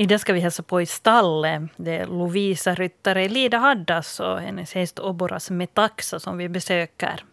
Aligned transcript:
Idag 0.00 0.20
ska 0.20 0.32
vi 0.32 0.40
hälsa 0.40 0.62
på 0.62 0.82
i 0.82 0.86
stallet. 0.86 1.62
Det 1.76 1.96
är 1.96 2.06
Lovisa 2.06 2.74
ryttare 2.74 3.28
Lida 3.28 3.58
Haddas 3.58 4.20
och 4.20 4.40
hennes 4.40 4.74
häst 4.74 4.98
Oboras 4.98 5.50
Metaxa 5.50 6.20
som 6.20 6.38
vi 6.38 6.48
besöker. 6.48 7.24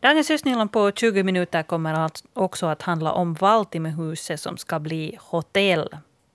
Dagens 0.00 0.28
lyssning 0.28 0.68
på 0.68 0.92
20 0.92 1.22
minuter 1.22 1.62
kommer 1.62 2.10
också 2.32 2.66
att 2.66 2.82
handla 2.82 3.12
om 3.12 3.34
Valtimehuset 3.34 4.40
som 4.40 4.56
ska 4.56 4.78
bli 4.78 5.18
hotell. 5.20 5.88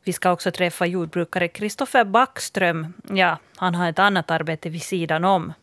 Vi 0.04 0.14
ska 0.14 0.32
också 0.32 0.52
träffa 0.52 0.86
jordbrukare 0.86 1.48
Kristoffer 1.48 2.06
Backström. 2.06 2.94
Ja, 3.10 3.38
han 3.56 3.76
har 3.76 3.90
ett 3.90 4.00
annat 4.00 4.32
arbete 4.32 4.70
vid 4.70 4.84
sidan 4.84 5.24
om. 5.24 5.54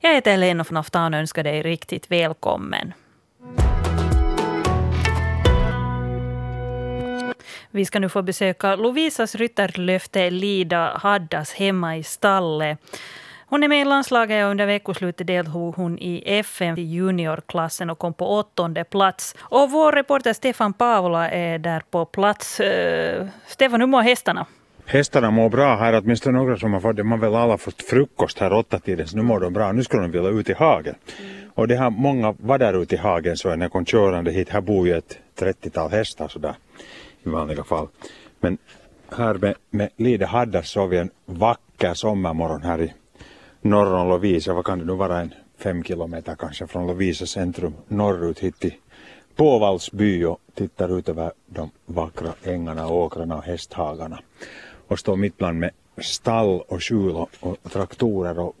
Jag 0.00 0.14
heter 0.14 0.30
Helena 0.30 0.64
von 0.68 0.76
Aftan 0.76 1.14
och 1.14 1.20
önskar 1.20 1.44
dig 1.44 1.62
riktigt 1.62 2.10
välkommen. 2.10 2.92
Vi 7.70 7.84
ska 7.84 8.00
nu 8.00 8.08
få 8.08 8.22
besöka 8.22 8.76
Lovisas 8.76 9.34
ryttarlöfte 9.34 10.30
Lida 10.30 10.98
Haddas 11.02 11.52
hemma 11.52 11.96
i 11.96 12.02
stallet. 12.02 12.78
Hon 13.46 13.62
är 13.62 13.68
med 13.68 13.80
i 13.80 13.84
landslaget 13.84 14.44
och 14.44 14.50
under 14.50 14.66
veckoslutet 14.66 15.26
deltog 15.26 15.74
hon 15.74 15.98
i 15.98 16.22
FN 16.26 16.78
i 16.78 16.82
juniorklassen 16.82 17.90
och 17.90 17.98
kom 17.98 18.14
på 18.14 18.26
åttonde 18.38 18.84
plats. 18.84 19.34
Och 19.38 19.70
vår 19.70 19.92
reporter 19.92 20.32
Stefan 20.32 20.72
Paavola 20.72 21.30
är 21.30 21.58
där 21.58 21.82
på 21.90 22.04
plats. 22.04 22.60
Uh, 22.60 23.26
Stefan, 23.46 23.80
hur 23.80 23.86
mår 23.86 24.02
hästarna? 24.02 24.46
Hästarna 24.86 25.30
mår 25.30 25.48
bra 25.48 25.76
här, 25.76 25.98
åtminstone 25.98 26.38
några 26.38 26.56
som 26.56 26.72
har 26.72 26.80
fått, 26.80 26.96
de 26.96 27.10
har 27.10 27.18
väl 27.18 27.34
alla 27.34 27.58
fått 27.58 27.82
frukost 27.82 28.38
här 28.38 28.52
åtta 28.52 28.78
tiden, 28.78 29.06
så 29.06 29.16
nu 29.16 29.22
mår 29.22 29.40
de 29.40 29.52
bra. 29.52 29.72
Nu 29.72 29.84
skulle 29.84 30.02
de 30.02 30.10
vilja 30.10 30.30
ut 30.30 30.48
i 30.48 30.52
hagen. 30.52 30.94
Mm. 31.18 31.30
Och 31.54 31.68
det 31.68 31.76
har 31.76 31.90
många 31.90 32.34
var 32.38 32.58
där 32.58 32.82
ute 32.82 32.94
i 32.94 32.98
hagen 32.98 33.36
så 33.36 33.56
när 33.56 33.64
jag 33.64 33.72
kom 33.72 33.84
körande 33.84 34.30
hit, 34.30 34.48
här 34.48 34.60
bor 34.60 34.86
ju 34.86 34.94
ett 34.94 35.18
30-tal 35.38 35.90
hästar 35.90 36.28
sådär 36.28 36.54
i 37.22 37.28
vanliga 37.28 37.64
fall. 37.64 37.88
Men 38.40 38.58
här 39.16 39.34
med, 39.34 39.54
med 39.70 39.88
Lide 39.96 40.26
Haddas 40.26 40.70
såg 40.70 40.90
vi 40.90 40.98
en 40.98 41.10
vacker 41.26 41.94
sommarmorgon 41.94 42.62
här 42.62 42.80
i 42.80 42.94
norr 43.60 43.94
om 43.94 44.08
Lovisa. 44.08 44.54
Vad 44.54 44.64
kan 44.64 44.78
det 44.78 44.84
nu 44.84 44.92
vara? 44.92 45.20
En 45.20 45.34
fem 45.58 45.84
kilometer 45.84 46.34
kanske 46.34 46.66
från 46.66 46.86
Lovisa 46.86 47.26
centrum 47.26 47.74
norrut 47.88 48.38
hit 48.38 48.58
till 48.58 48.74
Påvalls 49.36 49.92
by 49.92 50.24
och 50.24 50.40
tittar 50.54 50.98
ut 50.98 51.08
över 51.08 51.32
de 51.46 51.70
vackra 51.86 52.32
ängarna, 52.44 52.88
åkrarna 52.88 53.36
och 53.36 53.42
hästhagarna. 53.42 54.18
Och 54.88 54.98
står 54.98 55.16
mitt 55.16 55.36
bland 55.36 55.58
med 55.58 55.70
stall 56.02 56.60
och 56.60 56.82
skjul 56.82 57.16
och, 57.16 57.30
och 57.40 57.56
traktorer 57.72 58.38
och 58.38 58.56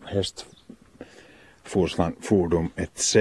hästfordon 1.64 2.70
etc. 2.76 3.16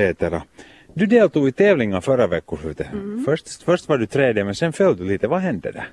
Du 0.98 1.06
deltog 1.06 1.48
i 1.48 1.52
tävlingar 1.52 2.02
förra 2.02 2.28
veckoslutet. 2.28 2.94
Mm. 2.94 3.24
Först, 3.26 3.64
först 3.64 3.90
var 3.90 3.98
du 3.98 4.06
tredje 4.06 4.44
men 4.44 4.56
sen 4.56 4.74
föll 4.74 4.98
du 4.98 5.04
lite. 5.04 5.28
Vad 5.28 5.40
hände 5.40 5.72
där? 5.72 5.88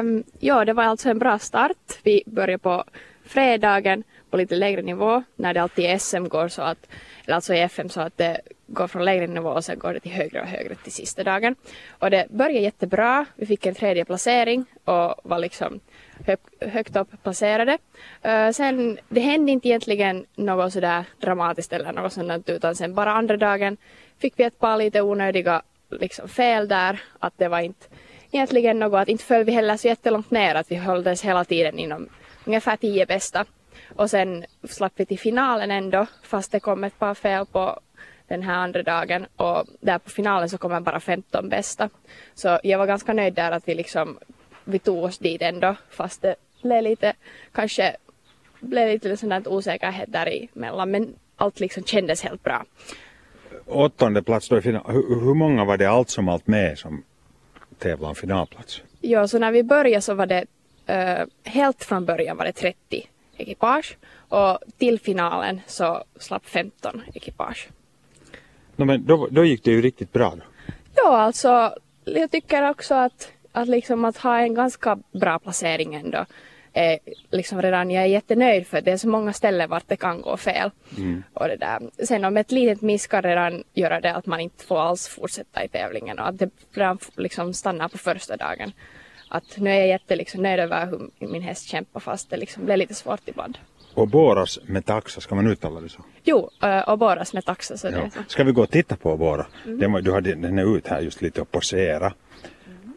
Um, 0.00 0.24
ja, 0.40 0.64
det 0.64 0.72
var 0.72 0.84
alltså 0.84 1.08
en 1.08 1.18
bra 1.18 1.38
start. 1.38 2.00
Vi 2.02 2.22
började 2.26 2.58
på 2.58 2.84
fredagen 3.24 4.04
på 4.30 4.36
lite 4.36 4.54
lägre 4.54 4.82
nivå 4.82 5.22
när 5.36 5.54
det 5.54 5.62
alltid 5.62 5.84
i 5.84 5.98
SM 5.98 6.24
går 6.24 6.48
så 6.48 6.62
att, 6.62 6.86
eller 7.24 7.34
alltså 7.34 7.54
i 7.54 7.60
FM 7.60 7.88
så 7.88 8.00
att 8.00 8.16
det 8.16 8.40
går 8.66 8.86
från 8.86 9.04
lägre 9.04 9.26
nivå 9.26 9.48
och 9.48 9.64
sen 9.64 9.78
går 9.78 9.94
det 9.94 10.00
till 10.00 10.12
högre 10.12 10.40
och 10.40 10.46
högre 10.46 10.74
till 10.74 10.92
sista 10.92 11.24
dagen. 11.24 11.54
Och 11.98 12.10
det 12.10 12.26
började 12.30 12.58
jättebra. 12.58 13.26
Vi 13.36 13.46
fick 13.46 13.66
en 13.66 13.74
tredje 13.74 14.04
placering 14.04 14.64
och 14.84 15.14
var 15.22 15.38
liksom 15.38 15.80
hög, 16.26 16.38
högt 16.60 16.96
upp 16.96 17.22
placerade. 17.22 17.78
Uh, 18.26 18.50
sen, 18.50 18.98
det 19.08 19.20
hände 19.20 19.52
inte 19.52 19.68
egentligen 19.68 20.26
något 20.34 20.72
sådär 20.72 21.04
dramatiskt 21.20 21.72
eller 21.72 21.92
något 21.92 22.12
sådant 22.12 22.50
utan 22.50 22.74
sen 22.74 22.94
bara 22.94 23.12
andra 23.12 23.36
dagen 23.36 23.76
fick 24.18 24.34
vi 24.36 24.44
ett 24.44 24.58
par 24.58 24.76
lite 24.76 25.02
onödiga 25.02 25.62
liksom, 25.90 26.28
fel 26.28 26.68
där. 26.68 27.00
Att 27.18 27.34
det 27.36 27.48
var 27.48 27.60
inte 27.60 27.86
egentligen 28.30 28.78
något, 28.78 28.98
att 28.98 29.08
inte 29.08 29.24
föll 29.24 29.44
vi 29.44 29.52
heller 29.52 29.76
så 29.76 29.88
jättelångt 29.88 30.30
ner 30.30 30.54
att 30.54 30.70
vi 30.70 30.76
höll 30.76 31.08
oss 31.08 31.24
hela 31.24 31.44
tiden 31.44 31.78
inom 31.78 32.08
ungefär 32.44 32.76
tio 32.76 33.06
bästa. 33.06 33.44
Och 33.96 34.10
sen 34.10 34.44
slapp 34.68 34.92
vi 34.96 35.06
till 35.06 35.18
finalen 35.18 35.70
ändå 35.70 36.06
fast 36.22 36.52
det 36.52 36.60
kom 36.60 36.84
ett 36.84 36.98
par 36.98 37.14
fel 37.14 37.46
på 37.46 37.80
den 38.28 38.42
här 38.42 38.54
andra 38.54 38.82
dagen 38.82 39.26
och 39.36 39.66
där 39.80 39.98
på 39.98 40.10
finalen 40.10 40.48
så 40.48 40.58
kommer 40.58 40.80
bara 40.80 41.00
15 41.00 41.48
bästa. 41.48 41.90
Så 42.34 42.58
jag 42.62 42.78
var 42.78 42.86
ganska 42.86 43.12
nöjd 43.12 43.34
där 43.34 43.52
att 43.52 43.68
vi 43.68 43.74
liksom 43.74 44.18
vi 44.64 44.78
tog 44.78 45.04
oss 45.04 45.18
dit 45.18 45.42
ändå 45.42 45.76
fast 45.90 46.22
det 46.22 46.34
blev 46.62 46.82
lite 46.82 47.12
kanske 47.52 47.96
blev 48.60 48.88
lite 48.88 49.16
sån 49.16 49.28
där 49.28 49.48
osäkerhet 49.48 50.12
däremellan 50.12 50.90
men 50.90 51.14
allt 51.36 51.60
liksom 51.60 51.84
kändes 51.84 52.22
helt 52.22 52.42
bra. 52.42 52.64
Åttonde 53.66 54.22
plats 54.22 54.48
då 54.48 54.58
i 54.58 54.62
final. 54.62 54.82
Hur, 54.86 55.20
hur 55.20 55.34
många 55.34 55.64
var 55.64 55.76
det 55.76 55.86
allt 55.86 56.10
som 56.10 56.28
allt 56.28 56.46
med 56.46 56.78
som 56.78 57.02
tävlade 57.78 58.08
om 58.08 58.14
finalplats? 58.14 58.82
Ja, 59.00 59.28
så 59.28 59.38
när 59.38 59.52
vi 59.52 59.62
började 59.62 60.00
så 60.00 60.14
var 60.14 60.26
det 60.26 60.44
uh, 60.90 61.26
helt 61.44 61.84
från 61.84 62.04
början 62.04 62.36
var 62.36 62.44
det 62.44 62.52
30 62.52 63.08
ekipage 63.36 63.96
och 64.28 64.58
till 64.78 65.00
finalen 65.00 65.60
så 65.66 66.04
slapp 66.18 66.46
15 66.46 67.02
ekipage. 67.14 67.68
No, 68.76 68.84
men 68.84 69.06
då, 69.06 69.28
då 69.30 69.44
gick 69.44 69.64
det 69.64 69.70
ju 69.70 69.82
riktigt 69.82 70.12
bra 70.12 70.30
då. 70.30 70.42
Ja, 70.94 71.18
alltså 71.18 71.74
jag 72.04 72.30
tycker 72.30 72.70
också 72.70 72.94
att, 72.94 73.32
att, 73.52 73.68
liksom 73.68 74.04
att 74.04 74.16
ha 74.16 74.38
en 74.38 74.54
ganska 74.54 74.98
bra 75.12 75.38
placering 75.38 75.94
ändå 75.94 76.26
är 76.72 76.98
liksom 77.30 77.62
redan, 77.62 77.90
jag 77.90 78.02
är 78.02 78.08
jättenöjd 78.08 78.66
för 78.66 78.80
det 78.80 78.92
är 78.92 78.96
så 78.96 79.08
många 79.08 79.32
ställen 79.32 79.70
vart 79.70 79.88
det 79.88 79.96
kan 79.96 80.20
gå 80.20 80.36
fel. 80.36 80.70
Mm. 80.96 81.22
Och 81.32 81.48
det 81.48 81.56
där. 81.56 82.06
Sen 82.06 82.24
om 82.24 82.36
ett 82.36 82.52
litet 82.52 82.82
miss 82.82 83.06
kan 83.06 83.22
redan 83.22 83.64
göra 83.74 84.00
det 84.00 84.14
att 84.14 84.26
man 84.26 84.40
inte 84.40 84.64
får 84.64 84.80
alls 84.80 85.08
fortsätta 85.08 85.64
i 85.64 85.68
tävlingen 85.68 86.18
och 86.18 86.28
att 86.28 86.38
det 86.38 86.50
redan 86.72 86.98
liksom 87.16 87.54
stannar 87.54 87.88
på 87.88 87.98
första 87.98 88.36
dagen. 88.36 88.72
Att 89.34 89.56
nu 89.56 89.70
är 89.70 89.74
jag 89.74 89.88
jättenöjd 89.88 90.18
liksom, 90.18 90.46
över 90.46 90.86
hur 91.18 91.28
min 91.28 91.42
häst 91.42 91.68
kämpar 91.68 92.00
fast 92.00 92.30
det 92.30 92.36
liksom 92.36 92.64
blev 92.64 92.78
lite 92.78 92.94
svårt 92.94 93.20
ibland. 93.24 93.58
Och 93.94 94.08
Boras 94.08 94.58
metaxa, 94.66 95.20
ska 95.20 95.34
man 95.34 95.46
uttala 95.46 95.80
det 95.80 95.88
så? 95.88 96.04
Jo, 96.24 96.50
och 96.86 96.98
Boras 96.98 97.34
metaxa. 97.34 97.76
Så 97.76 97.86
ja. 97.86 97.90
det 97.90 98.10
Ska 98.28 98.44
vi 98.44 98.52
gå 98.52 98.62
och 98.62 98.70
titta 98.70 98.96
på 98.96 99.16
Bora? 99.16 99.46
Mm. 99.66 100.04
du 100.04 100.12
hade 100.12 100.34
den 100.34 100.58
är 100.58 100.76
ut 100.76 100.86
här 100.86 101.00
just 101.00 101.22
lite 101.22 101.40
och 101.40 101.50
posera. 101.50 102.12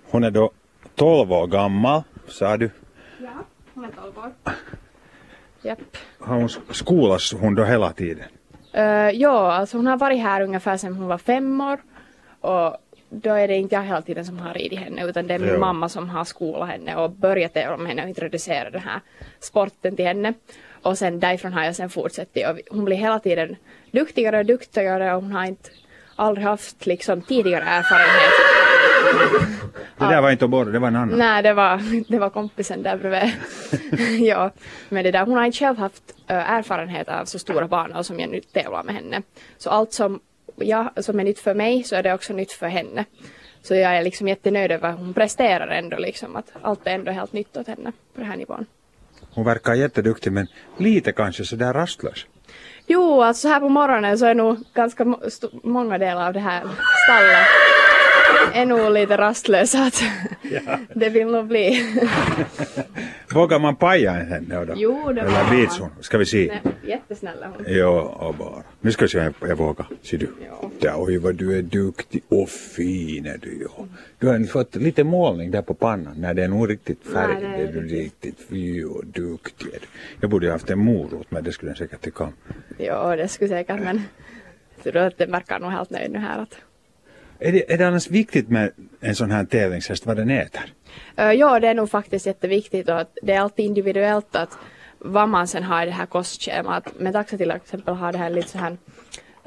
Hon 0.09 0.23
är 0.23 0.31
då 0.31 0.51
12 0.95 1.31
år 1.31 1.47
gammal, 1.47 2.03
sa 2.27 2.57
du? 2.57 2.69
Ja, 3.21 3.29
hon 3.73 3.85
är 3.85 3.91
12 4.01 4.17
år. 4.17 4.31
Japp. 5.61 5.97
Har 6.19 6.35
hon 6.35 6.49
skolas 6.71 7.33
hon 7.33 7.55
då 7.55 7.63
hela 7.63 7.91
tiden? 7.93 8.25
Uh, 8.77 9.09
ja, 9.11 9.53
alltså 9.53 9.77
hon 9.77 9.87
har 9.87 9.97
varit 9.97 10.21
här 10.21 10.41
ungefär 10.41 10.77
sedan 10.77 10.93
hon 10.93 11.07
var 11.07 11.17
fem 11.17 11.61
år. 11.61 11.79
Och 12.41 12.77
då 13.09 13.33
är 13.33 13.47
det 13.47 13.55
inte 13.55 13.75
jag 13.75 13.83
hela 13.83 14.01
tiden 14.01 14.25
som 14.25 14.39
har 14.39 14.53
ridit 14.53 14.79
henne 14.79 15.05
utan 15.05 15.27
det 15.27 15.33
är 15.33 15.39
min 15.39 15.53
jo. 15.53 15.59
mamma 15.59 15.89
som 15.89 16.09
har 16.09 16.23
skolat 16.23 16.69
henne 16.69 16.95
och 16.95 17.11
börjat 17.11 17.53
tävla 17.53 17.77
med 17.77 17.87
henne 17.87 18.03
och 18.03 18.09
introducerat 18.09 18.73
den 18.73 18.81
här 18.81 19.01
sporten 19.39 19.95
till 19.95 20.05
henne. 20.05 20.33
Och 20.81 20.97
sen 20.97 21.19
därifrån 21.19 21.53
har 21.53 21.63
jag 21.63 21.75
sen 21.75 21.89
fortsatt 21.89 22.27
och 22.49 22.59
hon 22.75 22.85
blir 22.85 22.97
hela 22.97 23.19
tiden 23.19 23.55
duktigare 23.91 24.39
och 24.39 24.45
duktigare 24.45 25.15
och 25.15 25.21
hon 25.21 25.31
har 25.31 25.45
inte 25.45 25.69
aldrig 26.15 26.45
haft 26.47 26.85
liksom 26.85 27.21
tidigare 27.21 27.63
erfarenhet. 27.63 28.33
Det 29.97 30.05
där 30.05 30.21
var 30.21 30.31
inte 30.31 30.45
Oboro, 30.45 30.71
det 30.71 30.79
var 30.79 30.87
en 30.87 30.95
annan. 30.95 31.19
Nej, 31.19 31.43
det 31.43 31.53
var, 31.53 31.81
det 32.11 32.19
var 32.19 32.29
kompisen 32.29 32.83
där 32.83 32.97
bredvid. 32.97 33.33
ja, 34.27 34.51
men 34.89 35.03
det 35.03 35.11
där, 35.11 35.25
hon 35.25 35.37
har 35.37 35.45
inte 35.45 35.57
själv 35.57 35.77
haft 35.77 36.03
uh, 36.31 36.51
erfarenhet 36.51 37.09
av 37.09 37.25
så 37.25 37.39
stora 37.39 37.67
banor 37.67 38.03
som 38.03 38.19
jag 38.19 38.29
nu 38.29 38.41
tävlar 38.41 38.83
med 38.83 38.95
henne. 38.95 39.21
Så 39.57 39.69
allt 39.69 39.93
som, 39.93 40.19
ja, 40.57 40.93
som 40.97 41.19
är 41.19 41.23
nytt 41.23 41.39
för 41.39 41.53
mig 41.53 41.83
så 41.83 41.95
är 41.95 42.03
det 42.03 42.13
också 42.13 42.33
nytt 42.33 42.51
för 42.51 42.67
henne. 42.67 43.05
Så 43.61 43.75
jag 43.75 43.97
är 43.97 44.03
liksom 44.03 44.27
jättenöjd 44.27 44.71
över 44.71 44.91
hon 44.91 45.13
presterar 45.13 45.67
ändå 45.67 45.97
liksom 45.97 46.35
att 46.35 46.51
allt 46.61 46.87
är 46.87 46.91
ändå 46.91 47.11
helt 47.11 47.33
nytt 47.33 47.57
åt 47.57 47.67
henne 47.67 47.91
på 48.13 48.21
den 48.21 48.29
här 48.29 48.37
nivån. 48.37 48.65
Hon 49.33 49.45
verkar 49.45 49.73
jätteduktig 49.73 50.31
men 50.31 50.47
lite 50.77 51.11
kanske 51.11 51.45
sådär 51.45 51.73
rastlös. 51.73 52.25
Jo, 52.87 53.21
alltså 53.21 53.47
här 53.47 53.59
på 53.59 53.69
morgonen 53.69 54.17
så 54.17 54.25
är 54.25 54.35
nog 54.35 54.57
ganska 54.73 55.15
många 55.63 55.97
delar 55.97 56.27
av 56.27 56.33
det 56.33 56.39
här 56.39 56.61
stallet 57.03 57.47
är 58.53 58.65
nog 58.65 58.91
lite 58.91 59.17
rastlösa 59.17 59.83
att 59.83 60.03
ja. 60.41 60.79
det 60.95 61.09
vill 61.09 61.27
nog 61.27 61.47
bli. 61.47 61.95
Vågar 63.33 63.59
man 63.59 63.75
paja 63.75 64.11
en 64.19 64.27
henne 64.27 64.65
då? 64.65 64.73
Jo, 64.75 65.13
det 65.13 65.21
Eller 65.21 65.51
bits 65.51 65.79
hon? 65.79 65.89
Ska 65.99 66.17
vi 66.17 66.25
se? 66.25 66.59
Nej, 66.63 66.73
jättesnälla 66.83 67.47
hon. 67.47 67.65
Jo, 67.67 67.89
och 67.89 68.35
bara. 68.35 68.63
Nu 68.81 68.91
ska 68.91 69.05
vi 69.05 69.09
se 69.09 69.27
om 69.27 69.33
jag 69.49 69.55
vågar. 69.55 69.87
Ser 70.01 70.17
du? 70.17 70.29
Ja. 70.79 70.95
Oj 70.97 71.17
vad 71.17 71.35
du 71.35 71.57
är 71.57 71.61
duktig 71.61 72.23
och 72.29 72.49
fin 72.49 73.25
är 73.25 73.37
du 73.37 73.49
ju. 73.49 73.67
Du 74.19 74.27
har 74.27 74.43
fått 74.47 74.75
lite 74.75 75.03
målning 75.03 75.51
där 75.51 75.61
på 75.61 75.73
pannan. 75.73 76.21
när 76.21 76.33
det 76.33 76.43
är 76.43 76.47
nog 76.47 76.69
riktigt 76.69 77.03
färg. 77.13 77.33
Nej, 77.33 77.41
det 77.41 77.47
är, 77.47 77.57
det 77.57 77.79
är 77.79 77.81
du 77.81 77.87
riktigt 77.87 78.39
fy 78.49 78.83
och 78.83 79.05
duktig. 79.05 79.69
Jag 80.21 80.29
borde 80.29 80.47
ha 80.47 80.51
haft 80.51 80.69
en 80.69 80.79
morot 80.79 81.31
men 81.31 81.43
det 81.43 81.51
skulle 81.51 81.71
jag 81.71 81.77
säkert 81.77 82.01
tycka 82.01 82.23
om. 82.23 82.33
Ja, 82.77 83.15
det 83.15 83.27
skulle 83.27 83.49
säkert 83.49 83.79
men 83.79 84.01
jag 84.83 84.93
tror 84.93 85.03
att 85.03 85.17
det 85.17 85.25
verkar 85.25 85.59
nog 85.59 85.71
helt 85.71 85.89
nöjd 85.89 86.11
nu 86.11 86.19
här 86.19 86.41
att 86.41 86.57
är 87.39 87.51
det, 87.51 87.73
är 87.73 87.77
det 87.77 87.87
annars 87.87 88.09
viktigt 88.09 88.49
med 88.49 88.71
en 88.99 89.15
sån 89.15 89.31
här 89.31 89.45
tävlingshäst 89.45 90.05
vad 90.05 90.17
den 90.17 90.29
äter? 90.29 90.73
Uh, 91.19 91.31
ja, 91.31 91.59
det 91.59 91.67
är 91.67 91.73
nog 91.73 91.89
faktiskt 91.89 92.25
jätteviktigt 92.25 92.89
och 92.89 92.99
att 92.99 93.17
det 93.21 93.33
är 93.33 93.39
alltid 93.41 93.65
individuellt 93.65 94.35
att 94.35 94.57
vad 94.99 95.29
man 95.29 95.47
sen 95.47 95.63
har 95.63 95.83
i 95.83 95.85
det 95.85 95.91
här 95.91 96.05
kostschemat. 96.05 96.99
Metaxa 96.99 97.37
till 97.37 97.51
exempel 97.51 97.93
har 97.93 98.11
det 98.11 98.17
här 98.17 98.29
lite 98.29 98.49
så 98.49 98.57
här 98.57 98.71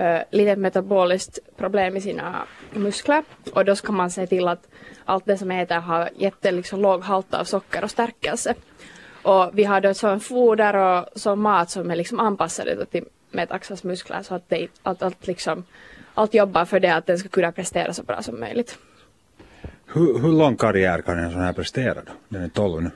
uh, 0.01 0.23
litet 0.31 0.59
metaboliskt 0.59 1.39
problem 1.57 1.97
i 1.97 2.01
sina 2.01 2.47
muskler 2.73 3.25
och 3.53 3.65
då 3.65 3.77
ska 3.77 3.93
man 3.93 4.11
se 4.11 4.27
till 4.27 4.49
att 4.49 4.69
allt 5.05 5.27
det 5.27 5.39
som 5.39 5.51
äter 5.51 5.77
har 5.77 6.11
jätte 6.17 6.51
liksom, 6.51 6.81
låg 6.81 7.03
halt 7.03 7.35
av 7.35 7.45
socker 7.45 7.85
och 7.85 7.91
stärkelse. 7.91 8.55
Och 9.23 9.51
vi 9.55 9.65
har 9.65 9.81
då 9.81 9.95
sån 9.95 10.21
foder 10.21 10.77
och 10.77 11.09
sån 11.15 11.41
mat 11.41 11.71
som 11.71 11.91
är 11.91 11.97
liksom 11.97 12.21
anpassade 12.21 12.87
till 12.87 13.05
Metaxas 13.31 13.85
muskler 13.85 14.23
så 14.23 14.35
att, 14.35 14.49
det, 14.49 14.69
att 14.83 15.03
allt, 15.03 15.27
liksom, 15.27 15.65
allt 16.15 16.35
jobbar 16.35 16.65
för 16.65 16.81
det 16.81 16.95
att 16.95 17.07
den 17.07 17.19
ska 17.19 17.29
kunna 17.29 17.53
prestera 17.53 17.93
så 17.93 18.03
bra 18.03 18.23
som 18.23 18.41
möjligt. 18.41 18.79
Hur, 19.87 20.19
hur 20.19 20.33
lång 20.33 20.57
karriär 20.57 21.03
kan 21.03 21.19
en 21.19 21.33
sån 21.33 21.41
här 21.41 21.53
prestera 21.53 21.95
då? 21.95 22.13
Den 22.29 22.43
är 22.43 22.49
12 22.49 22.83
nu. 22.83 22.91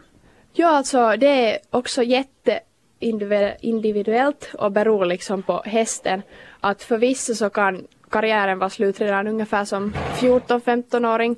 Ja, 0.53 0.69
alltså 0.69 1.17
det 1.17 1.53
är 1.53 1.59
också 1.71 2.03
jätteindividuellt 2.03 4.55
och 4.59 4.73
beror 4.73 5.05
liksom 5.05 5.43
på 5.43 5.63
hästen. 5.65 6.23
Att 6.61 6.83
för 6.83 6.99
vissa 6.99 7.35
så 7.35 7.51
kan 7.51 7.87
karriären 8.11 8.59
vara 8.59 8.71
slut 8.71 9.01
redan 9.01 9.27
ungefär 9.27 9.65
som 9.65 9.95
14-15-åring. 10.17 11.37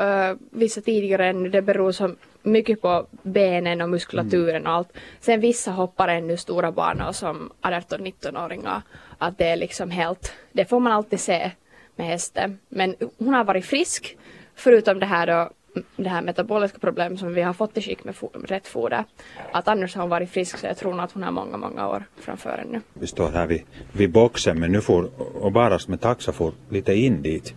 Uh, 0.00 0.32
vissa 0.50 0.80
tidigare 0.80 1.26
ännu, 1.26 1.48
det 1.48 1.62
beror 1.62 1.92
så 1.92 2.10
mycket 2.48 2.82
på 2.82 3.06
benen 3.22 3.80
och 3.80 3.88
muskulaturen 3.88 4.66
och 4.66 4.72
allt. 4.72 4.92
Sen 5.20 5.40
vissa 5.40 5.70
hoppar 5.70 6.08
ännu 6.08 6.36
stora 6.36 6.72
banor 6.72 7.12
som 7.12 7.52
18-19-åringar. 7.62 8.82
Att 9.18 9.38
det 9.38 9.48
är 9.48 9.56
liksom 9.56 9.90
helt, 9.90 10.32
det 10.52 10.64
får 10.64 10.80
man 10.80 10.92
alltid 10.92 11.20
se 11.20 11.50
med 11.96 12.06
hästen. 12.06 12.58
Men 12.68 12.94
hon 13.18 13.34
har 13.34 13.44
varit 13.44 13.64
frisk, 13.64 14.16
förutom 14.54 14.98
det 14.98 15.06
här 15.06 15.26
då 15.26 15.50
det 15.96 16.08
här 16.08 16.22
metaboliska 16.22 16.78
problemet 16.78 17.18
som 17.18 17.34
vi 17.34 17.42
har 17.42 17.52
fått 17.52 17.76
i 17.76 17.82
skick 17.82 18.04
med 18.04 18.14
rätt 18.44 18.66
foder. 18.66 19.04
Att 19.52 19.68
annars 19.68 19.94
har 19.94 20.02
hon 20.02 20.10
varit 20.10 20.30
frisk 20.30 20.58
så 20.58 20.66
jag 20.66 20.76
tror 20.76 21.00
att 21.00 21.12
hon 21.12 21.22
har 21.22 21.30
många, 21.30 21.56
många 21.56 21.88
år 21.88 22.04
framför 22.20 22.64
ännu. 22.68 22.80
Vi 22.94 23.06
står 23.06 23.30
här 23.30 23.46
vid, 23.46 23.62
vid 23.92 24.10
boxen 24.10 24.60
men 24.60 24.72
nu 24.72 24.80
får 24.80 25.10
Obaras 25.46 25.88
med 25.88 26.00
taxa 26.00 26.32
får 26.32 26.52
lite 26.68 26.94
in 26.94 27.22
dit. 27.22 27.54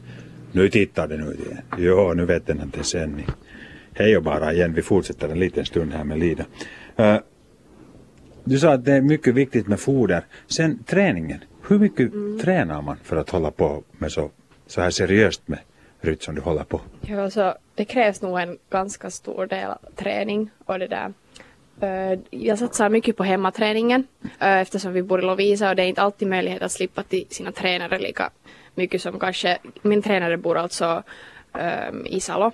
Nu 0.52 0.70
tittar 0.70 1.08
den 1.08 1.28
ut 1.28 1.40
igen. 1.40 1.62
Jo, 1.78 2.14
nu 2.14 2.26
vet 2.26 2.48
den 2.48 2.62
att 2.62 2.74
det 2.74 2.80
är 2.80 2.84
sändning. 2.84 3.28
Hej 3.94 4.18
och 4.18 4.24
bara 4.24 4.54
igen, 4.54 4.74
vi 4.74 4.82
fortsätter 4.82 5.30
en 5.30 5.40
liten 5.40 5.66
stund 5.66 5.94
här 5.94 6.04
med 6.04 6.20
Lida. 6.20 6.46
Uh, 7.00 7.18
du 8.44 8.60
sa 8.60 8.74
att 8.74 8.86
det 8.86 8.94
är 8.94 9.02
mycket 9.02 9.36
viktigt 9.36 9.68
med 9.68 9.80
foder. 9.80 10.26
Sen 10.48 10.84
träningen. 10.84 11.44
Hur 11.68 11.80
mycket 11.80 12.14
mm. 12.14 12.40
tränar 12.40 12.82
man 12.82 12.98
för 13.04 13.18
att 13.18 13.30
hålla 13.30 13.52
på 13.52 13.84
med 13.92 14.12
så, 14.12 14.32
så 14.68 14.82
här 14.82 14.90
seriöst 14.90 15.48
med 15.48 15.60
rytt 16.02 16.24
som 16.24 16.36
du 16.36 16.42
håller 16.42 16.64
på? 16.64 16.82
Ja, 17.02 17.24
alltså, 17.24 17.56
det 17.76 17.86
krävs 17.86 18.22
nog 18.22 18.40
en 18.40 18.58
ganska 18.70 19.10
stor 19.10 19.46
del 19.46 19.72
träning 19.96 20.50
och 20.66 20.80
det 20.80 20.88
där. 20.88 21.14
Uh, 21.84 22.20
jag 22.30 22.60
satsar 22.60 22.90
mycket 22.90 23.18
på 23.18 23.24
hemmaträningen 23.24 24.08
uh, 24.24 24.28
eftersom 24.40 24.94
vi 24.94 25.04
bor 25.04 25.20
i 25.20 25.26
Lovisa 25.26 25.70
och 25.70 25.76
det 25.76 25.84
är 25.84 25.88
inte 25.88 26.02
alltid 26.02 26.28
möjlighet 26.28 26.62
att 26.62 26.72
slippa 26.72 27.04
till 27.04 27.26
sina 27.30 27.52
tränare 27.52 28.00
lika 28.00 28.30
mycket 28.76 29.02
som 29.02 29.20
kanske, 29.20 29.58
min 29.82 30.02
tränare 30.02 30.38
bor 30.38 30.58
alltså 30.58 31.04
um, 31.54 32.06
i 32.06 32.20
Salo 32.20 32.52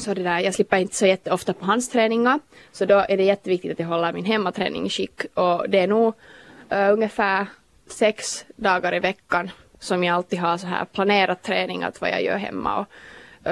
så 0.00 0.14
det 0.14 0.22
där, 0.22 0.38
jag 0.38 0.54
slipper 0.54 0.76
inte 0.76 0.94
så 0.94 1.06
jätteofta 1.06 1.52
på 1.52 1.64
hans 1.64 1.88
träningar. 1.88 2.40
Så 2.72 2.84
då 2.84 3.04
är 3.08 3.16
det 3.16 3.22
jätteviktigt 3.22 3.72
att 3.72 3.78
jag 3.78 3.86
håller 3.86 4.12
min 4.12 4.24
hemmaträning 4.24 4.86
i 4.86 4.90
skick. 4.90 5.20
Och 5.34 5.70
det 5.70 5.78
är 5.78 5.86
nog 5.86 6.14
uh, 6.72 6.92
ungefär 6.92 7.46
sex 7.86 8.44
dagar 8.56 8.94
i 8.94 8.98
veckan 8.98 9.50
som 9.78 10.04
jag 10.04 10.14
alltid 10.14 10.38
har 10.38 10.56
så 10.56 10.66
här 10.66 10.84
planerat 10.84 11.42
träning, 11.42 11.82
att 11.82 12.00
vad 12.00 12.10
jag 12.10 12.22
gör 12.22 12.36
hemma. 12.36 12.78
Och, 12.78 12.86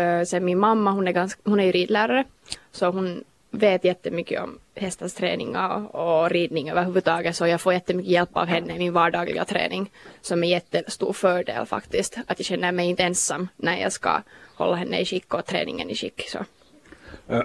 uh, 0.00 0.24
sen 0.24 0.44
min 0.44 0.58
mamma, 0.58 0.90
hon 0.90 1.08
är, 1.08 1.12
ganska, 1.12 1.40
hon 1.44 1.60
är 1.60 1.64
ju 1.64 1.72
ridlärare. 1.72 2.24
Så 2.72 2.86
hon 2.86 3.24
vet 3.50 3.84
jättemycket 3.84 4.42
om 4.42 4.58
hästens 4.80 5.14
träningar 5.14 5.96
och 5.96 6.30
ridning 6.30 6.70
överhuvudtaget 6.70 7.36
så 7.36 7.46
jag 7.46 7.60
får 7.60 7.72
jättemycket 7.72 8.12
hjälp 8.12 8.30
av 8.32 8.46
henne 8.46 8.74
i 8.74 8.78
min 8.78 8.92
vardagliga 8.92 9.44
träning 9.44 9.90
som 10.20 10.44
är 10.44 10.48
jättestor 10.48 11.12
fördel 11.12 11.66
faktiskt. 11.66 12.18
Att 12.26 12.38
jag 12.38 12.46
känner 12.46 12.72
mig 12.72 12.88
inte 12.88 13.02
ensam 13.02 13.48
när 13.56 13.76
jag 13.76 13.92
ska 13.92 14.22
hålla 14.54 14.76
henne 14.76 15.00
i 15.00 15.04
skick 15.04 15.34
och 15.34 15.46
träningen 15.46 15.90
i 15.90 15.94
skick. 15.94 16.28
Så. 16.28 16.38
Uh, 16.38 17.36
uh, 17.36 17.42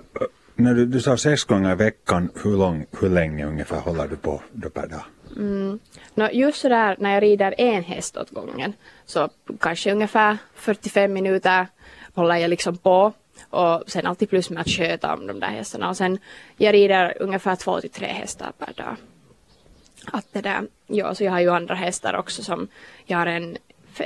när 0.55 0.73
du, 0.73 0.85
du 0.85 1.01
sa 1.01 1.17
sex 1.17 1.43
gånger 1.43 1.71
i 1.71 1.75
veckan, 1.75 2.29
hur, 2.43 2.57
lång, 2.57 2.85
hur 2.99 3.09
länge 3.09 3.45
ungefär 3.45 3.79
håller 3.79 4.07
du 4.07 4.15
på 4.15 4.41
då 4.51 4.69
per 4.69 4.87
dag? 4.87 5.03
Mm. 5.37 5.79
No, 6.15 6.29
just 6.31 6.61
sådär 6.61 6.95
när 6.99 7.13
jag 7.13 7.23
rider 7.23 7.55
en 7.57 7.83
häst 7.83 8.17
åt 8.17 8.29
gången 8.29 8.73
så 9.05 9.29
kanske 9.59 9.91
ungefär 9.91 10.37
45 10.55 11.13
minuter 11.13 11.67
håller 12.13 12.35
jag 12.35 12.49
liksom 12.49 12.77
på 12.77 13.13
och 13.49 13.83
sen 13.87 14.05
alltid 14.05 14.29
plus 14.29 14.49
med 14.49 14.61
att 14.61 14.69
sköta 14.69 15.13
om 15.13 15.27
de 15.27 15.39
där 15.39 15.47
hästarna 15.47 15.89
och 15.89 15.97
sen 15.97 16.17
jag 16.57 16.73
rider 16.73 17.17
ungefär 17.19 17.55
två 17.55 17.81
till 17.81 17.89
tre 17.89 18.07
hästar 18.07 18.51
per 18.57 18.73
dag. 18.73 18.95
Att 20.05 20.25
det 20.31 20.41
där, 20.41 20.67
ja, 20.87 21.15
så 21.15 21.23
jag 21.23 21.31
har 21.31 21.39
ju 21.39 21.49
andra 21.49 21.75
hästar 21.75 22.15
också 22.15 22.43
som 22.43 22.67
jag 23.05 23.17
har 23.17 23.27
en 23.27 23.57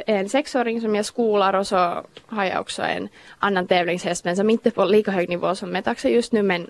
en 0.05 0.29
sexåring 0.29 0.81
som 0.81 0.95
jag 0.95 1.05
skolar 1.05 1.53
och 1.53 1.67
så 1.67 2.05
har 2.25 2.45
jag 2.45 2.61
också 2.61 2.81
en 2.81 3.09
annan 3.39 3.67
tävlingshäst 3.67 4.25
men 4.25 4.35
som 4.35 4.49
inte 4.49 4.69
är 4.69 4.71
på 4.71 4.85
lika 4.85 5.11
hög 5.11 5.29
nivå 5.29 5.55
som 5.55 5.69
Metaxa 5.69 6.09
just 6.09 6.31
nu 6.31 6.41
men 6.41 6.69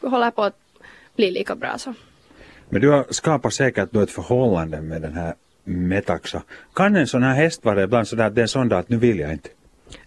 håller 0.00 0.30
på 0.30 0.42
att 0.42 0.56
bli 1.16 1.30
lika 1.30 1.54
bra 1.54 1.78
så. 1.78 1.94
Men 2.68 2.80
du 2.80 2.90
har 2.90 3.06
skapat 3.10 3.52
säkert 3.52 3.88
då 3.92 4.00
ett 4.00 4.10
förhållande 4.10 4.80
med 4.80 5.02
den 5.02 5.12
här 5.12 5.34
Metaxa. 5.64 6.42
Kan 6.74 6.96
en 6.96 7.06
sån 7.06 7.22
här 7.22 7.34
häst 7.34 7.64
vara 7.64 7.82
ibland 7.82 8.08
sådär 8.08 8.26
att 8.26 8.34
det 8.34 8.40
är 8.40 8.42
en 8.42 8.48
sån 8.48 8.68
dag 8.68 8.78
att 8.78 8.88
nu 8.88 8.96
vill 8.96 9.18
jag 9.18 9.32
inte? 9.32 9.48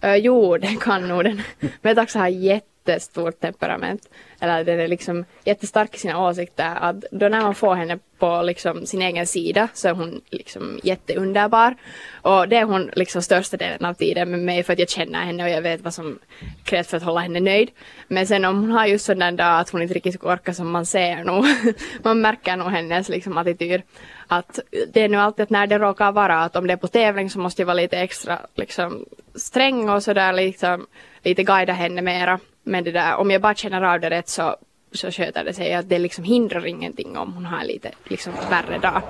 Uh, 0.04 0.16
jo, 0.16 0.56
det 0.56 0.80
kan 0.80 1.08
nog 1.08 1.24
den. 1.24 1.42
Metaxa 1.82 2.18
har 2.18 2.28
jättestort 2.28 3.40
temperament 3.40 4.08
eller 4.40 4.64
den 4.64 4.80
är 4.80 4.88
liksom 4.88 5.24
jättestark 5.44 5.94
i 5.94 5.98
sina 5.98 6.28
åsikter. 6.28 6.76
Att 6.80 7.04
då 7.10 7.28
när 7.28 7.40
man 7.40 7.54
får 7.54 7.74
henne 7.74 7.98
på 8.18 8.42
liksom 8.42 8.86
sin 8.86 9.02
egen 9.02 9.26
sida 9.26 9.68
så 9.74 9.88
är 9.88 9.92
hon 9.92 10.20
liksom 10.30 10.80
jätteunderbar. 10.82 11.76
Och 12.22 12.48
det 12.48 12.56
är 12.56 12.64
hon 12.64 12.90
liksom 12.96 13.22
största 13.22 13.56
delen 13.56 13.84
av 13.84 13.94
tiden 13.94 14.30
med 14.30 14.40
mig 14.40 14.62
för 14.62 14.72
att 14.72 14.78
jag 14.78 14.88
känner 14.88 15.24
henne 15.24 15.44
och 15.44 15.50
jag 15.50 15.62
vet 15.62 15.80
vad 15.80 15.94
som 15.94 16.18
krävs 16.64 16.88
för 16.88 16.96
att 16.96 17.02
hålla 17.02 17.20
henne 17.20 17.40
nöjd. 17.40 17.70
Men 18.08 18.26
sen 18.26 18.44
om 18.44 18.60
hon 18.60 18.70
har 18.70 18.86
just 18.86 19.04
sådana 19.04 19.32
dag 19.32 19.60
att 19.60 19.70
hon 19.70 19.82
inte 19.82 19.94
riktigt 19.94 20.24
orkar 20.24 20.52
som 20.52 20.70
man 20.70 20.86
ser 20.86 21.24
nog, 21.24 21.44
man 22.02 22.20
märker 22.20 22.56
nog 22.56 22.70
hennes 22.70 23.08
liksom 23.08 23.38
attityd. 23.38 23.82
Att 24.26 24.60
det 24.92 25.02
är 25.02 25.08
nu 25.08 25.16
alltid 25.16 25.42
att 25.42 25.50
när 25.50 25.66
det 25.66 25.78
råkar 25.78 26.12
vara 26.12 26.44
att 26.44 26.56
om 26.56 26.66
det 26.66 26.72
är 26.72 26.76
på 26.76 26.88
tävling 26.88 27.30
så 27.30 27.38
måste 27.38 27.62
jag 27.62 27.66
vara 27.66 27.74
lite 27.74 27.98
extra 27.98 28.38
liksom 28.54 29.06
sträng 29.36 29.88
och 29.88 30.02
sådär 30.02 30.32
liksom 30.32 30.86
lite 31.22 31.42
guida 31.42 31.72
henne 31.72 32.02
mera. 32.02 32.40
Men 32.62 32.84
det 32.84 32.92
där, 32.92 33.16
om 33.16 33.30
jag 33.30 33.42
bara 33.42 33.54
känner 33.54 33.82
av 33.82 34.00
det 34.00 34.10
rätt 34.10 34.28
så, 34.28 34.56
så 34.92 35.10
sköter 35.10 35.44
det 35.44 35.54
sig. 35.54 35.74
Att 35.74 35.88
det 35.88 35.98
liksom 35.98 36.24
hindrar 36.24 36.66
ingenting 36.66 37.16
om 37.16 37.32
hon 37.32 37.44
har 37.44 37.64
lite 37.64 37.90
liksom 38.04 38.32
värre 38.50 38.78
dag. 38.78 39.02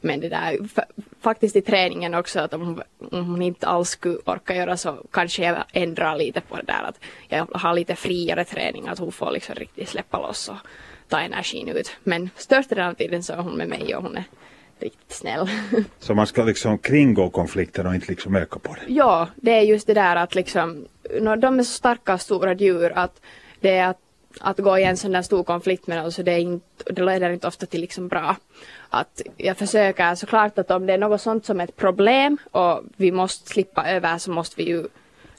Men 0.00 0.20
det 0.20 0.28
där, 0.28 0.58
faktiskt 1.20 1.56
i 1.56 1.62
träningen 1.62 2.14
också 2.14 2.40
att 2.40 2.54
om 2.54 2.60
hon, 2.60 2.82
om 3.10 3.26
hon 3.26 3.42
inte 3.42 3.66
alls 3.66 3.88
skulle 3.88 4.18
orka 4.24 4.54
göra 4.54 4.76
så 4.76 4.96
kanske 5.10 5.44
jag 5.44 5.64
ändrar 5.72 6.16
lite 6.16 6.40
på 6.40 6.56
det 6.56 6.62
där 6.62 6.82
att 6.82 7.00
jag 7.28 7.46
har 7.52 7.74
lite 7.74 7.96
friare 7.96 8.44
träning 8.44 8.88
att 8.88 8.98
hon 8.98 9.12
får 9.12 9.30
liksom 9.30 9.54
riktigt 9.54 9.88
släppa 9.88 10.18
loss 10.18 10.48
och 10.48 10.56
ta 11.08 11.20
energin 11.20 11.68
ut. 11.68 11.96
Men 12.04 12.30
största 12.36 12.74
delen 12.74 12.90
av 12.90 12.94
tiden 12.94 13.22
så 13.22 13.32
är 13.32 13.36
hon 13.36 13.54
med 13.54 13.68
mig 13.68 13.96
och 13.96 14.02
hon 14.02 14.16
är 14.16 14.24
riktigt 14.82 15.12
snäll. 15.12 15.50
Så 15.98 16.14
man 16.14 16.26
ska 16.26 16.42
liksom 16.42 16.78
kringgå 16.78 17.30
konflikter 17.30 17.86
och 17.86 17.94
inte 17.94 18.06
liksom 18.08 18.36
öka 18.36 18.58
på 18.58 18.74
det? 18.74 18.92
Ja, 18.92 19.28
det 19.36 19.50
är 19.50 19.60
just 19.60 19.86
det 19.86 19.94
där 19.94 20.16
att 20.16 20.34
liksom, 20.34 20.86
de 21.38 21.58
är 21.58 21.62
så 21.62 21.72
starka 21.72 22.18
stora 22.18 22.54
djur 22.54 22.92
att 22.94 23.20
det 23.60 23.76
är 23.76 23.88
att, 23.88 23.98
att 24.40 24.58
gå 24.58 24.78
i 24.78 24.84
en 24.84 24.96
sån 24.96 25.12
där 25.12 25.22
stor 25.22 25.44
konflikt 25.44 25.86
med 25.86 25.98
dem 25.98 26.12
så 26.12 26.22
det, 26.22 26.32
är 26.32 26.38
inte, 26.38 26.92
det 26.92 27.02
leder 27.02 27.30
inte 27.30 27.46
ofta 27.46 27.66
till 27.66 27.80
liksom 27.80 28.08
bra. 28.08 28.36
Att 28.90 29.22
jag 29.36 29.56
försöker 29.56 30.14
såklart 30.14 30.58
att 30.58 30.70
om 30.70 30.86
det 30.86 30.92
är 30.92 30.98
något 30.98 31.20
sånt 31.20 31.46
som 31.46 31.60
är 31.60 31.64
ett 31.64 31.76
problem 31.76 32.38
och 32.50 32.82
vi 32.96 33.12
måste 33.12 33.48
slippa 33.48 33.90
över 33.90 34.18
så 34.18 34.30
måste 34.30 34.56
vi 34.56 34.68
ju 34.68 34.84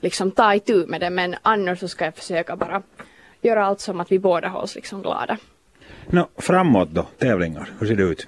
liksom 0.01 0.31
ta 0.31 0.55
itu 0.55 0.85
med 0.87 1.01
det 1.01 1.09
men 1.09 1.35
annars 1.41 1.79
så 1.79 1.87
ska 1.87 2.05
jag 2.05 2.15
försöka 2.15 2.55
bara 2.55 2.81
göra 3.41 3.65
allt 3.65 3.79
som 3.79 3.99
att 3.99 4.11
vi 4.11 4.19
båda 4.19 4.47
hålls 4.47 4.75
liksom 4.75 5.01
glada. 5.01 5.37
No, 6.09 6.27
framåt 6.37 6.89
då, 6.91 7.07
tävlingar, 7.17 7.69
hur 7.79 7.87
ser 7.87 7.95
det 7.95 8.03
ut? 8.03 8.27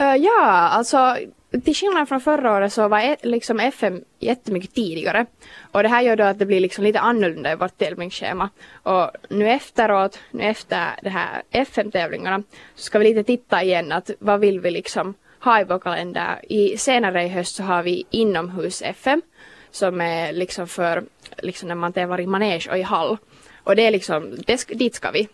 Uh, 0.00 0.16
ja, 0.16 0.48
alltså 0.48 1.16
till 1.64 1.74
skillnad 1.74 2.08
från 2.08 2.20
förra 2.20 2.56
året 2.56 2.72
så 2.72 2.88
var 2.88 3.26
liksom 3.26 3.60
FM 3.60 4.04
jättemycket 4.18 4.74
tidigare. 4.74 5.26
Och 5.72 5.82
det 5.82 5.88
här 5.88 6.02
gör 6.02 6.16
då 6.16 6.24
att 6.24 6.38
det 6.38 6.46
blir 6.46 6.60
liksom 6.60 6.84
lite 6.84 7.00
annorlunda 7.00 7.52
i 7.52 7.56
vårt 7.56 7.78
tävlingsschema. 7.78 8.50
Och 8.82 9.10
nu 9.28 9.50
efteråt, 9.50 10.18
nu 10.30 10.44
efter 10.44 10.98
de 11.02 11.10
här 11.10 11.42
FM-tävlingarna, 11.50 12.42
så 12.74 12.82
ska 12.82 12.98
vi 12.98 13.04
lite 13.04 13.24
titta 13.24 13.62
igen 13.62 13.92
att 13.92 14.10
vad 14.18 14.40
vill 14.40 14.60
vi 14.60 14.70
liksom 14.70 15.14
ha 15.40 15.60
i 15.60 15.64
vår 15.64 15.78
kalender. 15.78 16.40
I, 16.48 16.76
senare 16.76 17.24
i 17.24 17.28
höst 17.28 17.54
så 17.54 17.62
har 17.62 17.82
vi 17.82 18.06
inomhus-FM 18.10 19.22
som 19.70 20.00
är 20.00 20.32
liksom 20.32 20.68
för 20.68 21.04
liksom 21.38 21.68
när 21.68 21.74
man 21.74 21.92
tävlar 21.92 22.20
i 22.20 22.26
manege 22.26 22.70
och 22.70 22.78
i 22.78 22.82
hall. 22.82 23.16
Och 23.64 23.76
det 23.76 23.86
är 23.86 23.90
liksom, 23.90 24.36
det, 24.46 24.68
dit 24.68 24.94
ska 24.94 25.10
vi. 25.10 25.28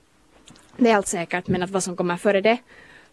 Det 0.76 0.90
är 0.90 0.97
allt 0.97 1.09
säkert 1.09 1.49
men 1.49 1.62
att 1.62 1.71
vad 1.71 1.83
som 1.83 1.97
kommer 1.97 2.16
före 2.16 2.40
det 2.40 2.59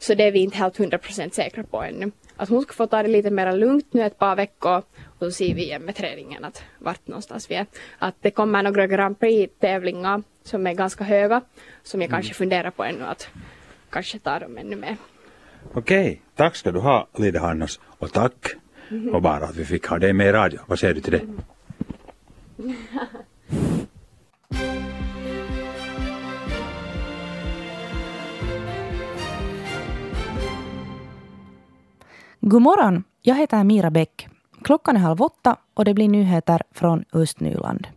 så 0.01 0.13
det 0.13 0.24
är 0.24 0.31
vi 0.31 0.39
inte 0.39 0.58
helt 0.58 0.77
100% 0.77 1.29
säkra 1.29 1.63
på 1.63 1.84
ännu. 1.84 2.12
Att 2.36 2.50
hon 2.50 2.62
ska 2.62 2.74
få 2.74 2.88
ta 2.88 3.03
det 3.03 3.10
lite 3.10 3.31
mer 3.31 3.58
lugnt 3.58 3.93
nu 3.93 4.03
ett 4.03 4.20
par 4.20 4.36
veckor 4.36 4.84
och 5.05 5.20
så 5.20 5.31
ser 5.31 5.55
vi 5.55 5.63
igen 5.63 5.81
med 5.81 5.96
träningen 5.96 6.43
att 6.43 6.63
vart 6.79 7.08
någonstans 7.08 7.51
vi 7.51 7.55
är. 7.55 7.65
Att 8.00 8.15
det 8.22 8.31
kommer 8.31 8.63
några 8.63 8.88
Grand 8.88 9.20
Prix-tävlingar 9.20 10.24
som 10.43 10.67
är 10.67 10.74
ganska 10.74 11.03
höga 11.03 11.41
som 11.84 12.01
jag 12.01 12.08
mm. 12.08 12.17
kanske 12.17 12.34
funderar 12.34 12.72
på 12.72 12.84
ännu 12.84 13.03
att 13.03 13.29
kanske 13.89 14.20
ta 14.20 14.39
dem 14.39 14.58
ännu 14.58 14.75
mer. 14.75 14.98
Okej, 15.74 16.22
tack 16.36 16.55
ska 16.55 16.72
du 16.72 16.79
ha 16.79 17.08
Lide 17.17 17.39
Hannos 17.39 17.79
och 17.84 18.13
tack 18.13 18.55
Och 19.13 19.22
bara 19.22 19.46
att 19.46 19.55
vi 19.55 19.65
fick 19.65 19.86
ha 19.86 20.00
det 20.00 20.13
med 20.13 20.27
i 20.27 20.31
radio. 20.31 20.60
Vad 20.67 20.79
säger 20.79 20.93
du 20.93 21.01
till 21.01 21.12
det? 21.12 21.22
God 32.51 32.62
morgon! 32.62 33.03
Jag 33.22 33.36
heter 33.36 33.63
Mira 33.63 33.91
Bäck. 33.91 34.27
Klockan 34.62 34.96
är 34.96 35.00
halv 35.00 35.22
åtta 35.22 35.58
och 35.74 35.86
det 35.86 35.93
blir 35.93 36.10
nyheter 36.10 36.62
från 36.72 37.05
Östnyland. 37.13 37.88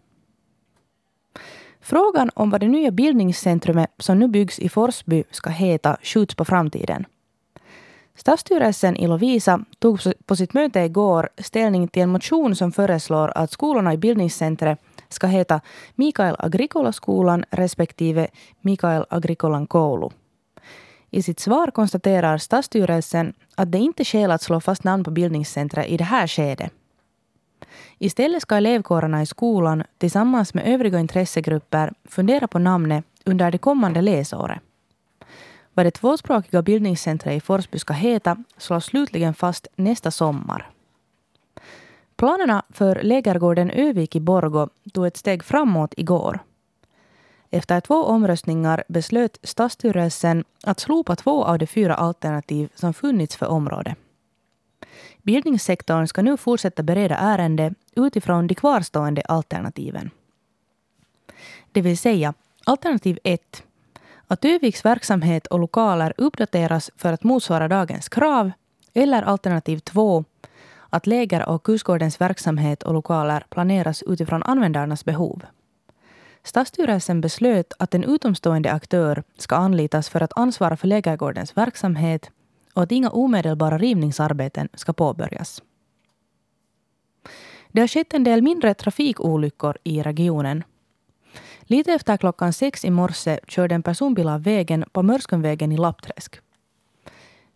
Frågan 1.80 2.30
om 2.34 2.50
vad 2.50 2.60
det 2.60 2.68
nya 2.68 2.90
bildningscentrumet 2.90 3.90
som 3.98 4.18
nu 4.18 4.28
byggs 4.28 4.58
i 4.58 4.68
Forsby 4.68 5.24
ska 5.30 5.50
heta 5.50 5.96
skjuts 6.02 6.34
på 6.34 6.44
framtiden. 6.44 7.06
Stadsstyrelsen 8.14 8.96
i 8.96 9.06
Lovisa 9.06 9.64
tog 9.78 10.00
på 10.26 10.36
sitt 10.36 10.54
möte 10.54 10.80
igår 10.80 11.28
ställning 11.38 11.88
till 11.88 12.02
en 12.02 12.10
motion 12.10 12.56
som 12.56 12.72
föreslår 12.72 13.32
att 13.34 13.50
skolorna 13.50 13.94
i 13.94 13.96
bildningscentret 13.96 14.78
ska 15.08 15.26
heta 15.26 15.60
Mikael 15.94 16.36
Agrikola-skolan 16.38 17.44
respektive 17.50 18.28
Mikael 18.60 19.04
Agrikolan 19.10 19.66
koulu. 19.66 20.08
I 21.14 21.22
sitt 21.22 21.40
svar 21.40 21.70
konstaterar 21.70 22.38
stadsstyrelsen 22.38 23.34
att 23.54 23.72
det 23.72 23.78
inte 23.78 24.02
är 24.02 24.04
skäl 24.04 24.30
att 24.30 24.42
slå 24.42 24.60
fast 24.60 24.84
namn 24.84 25.04
på 25.04 25.10
bildningscentret 25.10 25.88
i 25.88 25.96
det 25.96 26.04
här 26.04 26.26
skedet. 26.26 26.72
Istället 27.98 28.42
ska 28.42 28.56
elevkårerna 28.56 29.22
i 29.22 29.26
skolan 29.26 29.84
tillsammans 29.98 30.54
med 30.54 30.66
övriga 30.66 31.00
intressegrupper 31.00 31.92
fundera 32.04 32.48
på 32.48 32.58
namnet 32.58 33.04
under 33.24 33.50
det 33.50 33.58
kommande 33.58 34.02
läsåret. 34.02 34.58
Vad 35.74 35.86
det 35.86 35.90
tvåspråkiga 35.90 36.62
bildningscentret 36.62 37.36
i 37.36 37.40
Forsby 37.40 37.78
ska 37.78 37.92
heta 37.92 38.36
slås 38.56 38.84
slutligen 38.84 39.34
fast 39.34 39.66
nästa 39.76 40.10
sommar. 40.10 40.70
Planerna 42.16 42.62
för 42.70 43.02
lägergården 43.02 43.70
Övik 43.70 44.16
i 44.16 44.20
Borgo 44.20 44.68
tog 44.92 45.06
ett 45.06 45.16
steg 45.16 45.44
framåt 45.44 45.94
igår. 45.96 46.40
Efter 47.54 47.80
två 47.80 48.04
omröstningar 48.04 48.84
beslöt 48.88 49.38
stadsstyrelsen 49.42 50.44
att 50.62 50.80
slopa 50.80 51.16
två 51.16 51.44
av 51.44 51.58
de 51.58 51.66
fyra 51.66 51.94
alternativ 51.94 52.68
som 52.74 52.94
funnits 52.94 53.36
för 53.36 53.46
området. 53.46 53.98
Bildningssektorn 55.22 56.06
ska 56.06 56.22
nu 56.22 56.36
fortsätta 56.36 56.82
bereda 56.82 57.16
ärende 57.16 57.74
utifrån 57.96 58.46
de 58.46 58.54
kvarstående 58.54 59.22
alternativen. 59.22 60.10
Det 61.72 61.80
vill 61.80 61.98
säga 61.98 62.34
alternativ 62.64 63.18
1 63.24 63.62
att 64.26 64.44
Öviks 64.44 64.84
verksamhet 64.84 65.46
och 65.46 65.58
lokaler 65.58 66.14
uppdateras 66.16 66.90
för 66.96 67.12
att 67.12 67.24
motsvara 67.24 67.68
dagens 67.68 68.08
krav 68.08 68.50
eller 68.94 69.22
alternativ 69.22 69.78
2 69.78 70.24
att 70.90 71.06
läger 71.06 71.48
och 71.48 71.62
kursgårdens 71.62 72.20
verksamhet 72.20 72.82
och 72.82 72.94
lokaler 72.94 73.46
planeras 73.50 74.02
utifrån 74.02 74.42
användarnas 74.42 75.04
behov. 75.04 75.42
Stadsstyrelsen 76.44 77.20
beslöt 77.20 77.72
att 77.78 77.94
en 77.94 78.04
utomstående 78.04 78.72
aktör 78.72 79.22
ska 79.38 79.56
anlitas 79.56 80.08
för 80.08 80.20
att 80.20 80.38
ansvara 80.38 80.76
för 80.76 80.88
lägergårdens 80.88 81.56
verksamhet 81.56 82.30
och 82.74 82.82
att 82.82 82.92
inga 82.92 83.10
omedelbara 83.10 83.78
rivningsarbeten 83.78 84.68
ska 84.74 84.92
påbörjas. 84.92 85.62
Det 87.68 87.80
har 87.80 87.88
skett 87.88 88.14
en 88.14 88.24
del 88.24 88.42
mindre 88.42 88.74
trafikolyckor 88.74 89.76
i 89.84 90.02
regionen. 90.02 90.64
Lite 91.62 91.92
efter 91.92 92.16
klockan 92.16 92.52
sex 92.52 92.84
i 92.84 92.90
morse 92.90 93.38
körde 93.48 93.74
en 93.74 93.82
personbil 93.82 94.28
av 94.28 94.42
vägen 94.42 94.84
på 94.92 95.02
Mörskumvägen 95.02 95.72
i 95.72 95.76
Lappträsk. 95.76 96.40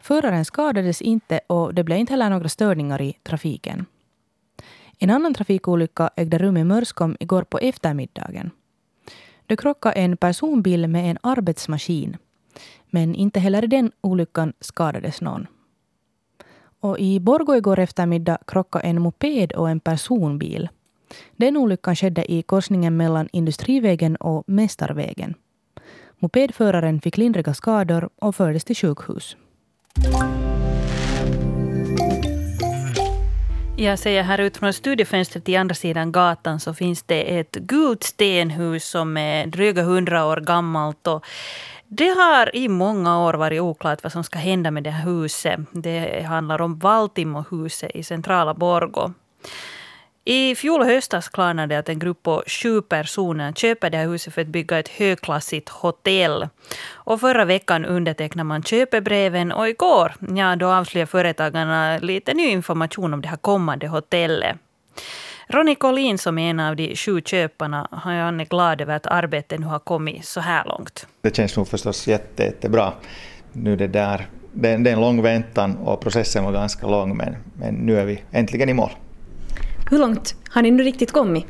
Föraren 0.00 0.45
skadades 0.45 1.02
inte 1.02 1.40
och 1.47 1.75
det 1.75 1.85
blev 1.85 1.99
inte 1.99 2.12
heller 2.12 2.30
några 2.30 2.49
störningar 2.49 3.02
i 3.02 3.12
trafiken. 3.23 3.87
En 4.99 5.11
annan 5.11 5.35
trafikolycka 5.35 6.11
ägde 6.16 6.38
rum 6.38 6.57
i 6.57 6.64
Mörskom 6.64 7.16
igår 7.21 7.42
på 7.42 7.59
eftermiddagen. 7.59 8.50
Det 9.49 9.57
krockade 9.57 9.95
en 9.95 10.17
personbil 10.17 10.88
med 10.88 11.11
en 11.11 11.19
arbetsmaskin. 11.21 12.17
Men 12.90 13.14
inte 13.14 13.40
heller 13.40 13.64
i 13.64 13.67
den 13.67 13.93
olyckan 14.00 14.52
skadades 14.61 15.21
någon. 15.21 15.47
Och 16.81 16.99
i 16.99 17.21
Borgå 17.21 17.57
igår 17.57 17.78
eftermiddag 17.78 18.38
krockade 18.47 18.85
en 18.85 19.02
moped 19.02 19.52
och 19.52 19.71
en 19.71 19.81
personbil. 19.81 20.69
Den 21.37 21.57
olyckan 21.57 21.97
skedde 21.97 22.33
i 22.33 22.43
korsningen 22.43 22.97
mellan 22.97 23.28
Industrivägen 23.33 24.17
och 24.17 24.45
Mästarvägen. 24.47 25.35
Mopedföraren 26.19 27.00
fick 27.00 27.17
lindriga 27.17 27.55
skador 27.55 28.11
och 28.19 28.37
fördes 28.37 28.64
till 28.64 28.76
sjukhus. 28.76 29.37
Jag 33.80 33.99
säger 33.99 34.23
här 34.23 34.38
ut 34.38 34.56
från 34.56 34.73
studiefönstret 34.73 35.49
i 35.49 35.56
andra 35.56 35.75
sidan 35.75 36.12
gatan 36.12 36.61
så 36.61 36.75
finns 36.75 37.02
det 37.02 37.38
ett 37.38 37.52
gult 37.52 38.02
stenhus 38.02 38.85
som 38.88 39.16
är 39.16 39.47
dryga 39.47 39.82
hundra 39.82 40.26
år 40.26 40.37
gammalt. 40.37 41.06
Och 41.06 41.25
det 41.88 42.08
har 42.08 42.56
i 42.56 42.68
många 42.68 43.20
år 43.25 43.35
varit 43.35 43.61
oklart 43.61 44.02
vad 44.02 44.12
som 44.12 44.25
ska 44.25 44.38
hända 44.38 44.70
med 44.70 44.85
det 44.85 44.90
här 44.90 45.04
huset. 45.04 45.61
Det 45.73 46.23
handlar 46.23 46.61
om 46.61 46.78
Valtimohuset 46.78 47.90
i 47.94 48.02
centrala 48.02 48.54
Borgå. 48.54 49.12
I 50.30 50.54
fjol 50.54 50.82
höstas 50.82 51.28
klarnade 51.28 51.75
det 51.75 51.78
att 51.78 51.88
en 51.88 51.99
grupp 51.99 52.23
på 52.23 52.42
sju 52.47 52.82
personer 52.82 53.52
köper 53.52 53.90
det 53.90 53.97
här 53.97 54.06
huset 54.06 54.35
för 54.35 54.42
att 54.42 54.47
bygga 54.47 54.78
ett 54.78 54.88
högklassigt 54.88 55.68
hotell. 55.68 56.49
Och 56.92 57.20
förra 57.20 57.44
veckan 57.44 57.85
undertecknade 57.85 58.44
man 58.44 58.62
köpebreven 58.62 59.52
och 59.52 59.68
igår 59.68 60.14
ja, 60.37 60.56
då 60.56 60.66
avslöjade 60.66 61.11
företagarna 61.11 61.99
lite 61.99 62.35
ny 62.35 62.47
information 62.49 63.14
om 63.14 63.20
det 63.20 63.28
här 63.28 63.37
kommande 63.37 63.88
hotellet. 63.88 64.56
Ronny 65.47 65.75
Collin 65.75 66.18
som 66.18 66.38
är 66.38 66.50
en 66.50 66.61
av 66.61 66.76
de 66.76 66.97
sju 66.97 67.20
köparna, 67.20 67.88
han 67.90 68.40
är 68.40 68.44
glad 68.44 68.80
över 68.80 68.97
att 68.97 69.06
arbetet 69.06 69.61
nu 69.61 69.66
har 69.66 69.78
kommit 69.78 70.25
så 70.25 70.40
här 70.40 70.64
långt. 70.64 71.06
Det 71.20 71.37
känns 71.37 71.56
nog 71.56 71.68
förstås 71.68 72.06
jätte, 72.06 72.42
jättebra. 72.42 72.92
Nu 73.52 73.76
det, 73.76 73.87
där, 73.87 74.26
det, 74.52 74.68
är 74.68 74.87
en 74.87 75.00
lång 75.00 75.23
väntan 75.23 75.76
och 75.76 76.00
processen 76.00 76.44
var 76.44 76.52
ganska 76.52 76.87
lång 76.87 77.16
men, 77.16 77.37
men 77.54 77.75
nu 77.75 78.00
är 78.00 78.04
vi 78.04 78.23
äntligen 78.32 78.68
i 78.68 78.75
mål. 78.75 78.90
Hur 79.90 79.99
långt 79.99 80.35
har 80.50 80.62
ni 80.62 80.71
nu 80.71 80.83
riktigt 80.83 81.12
kommit? 81.12 81.47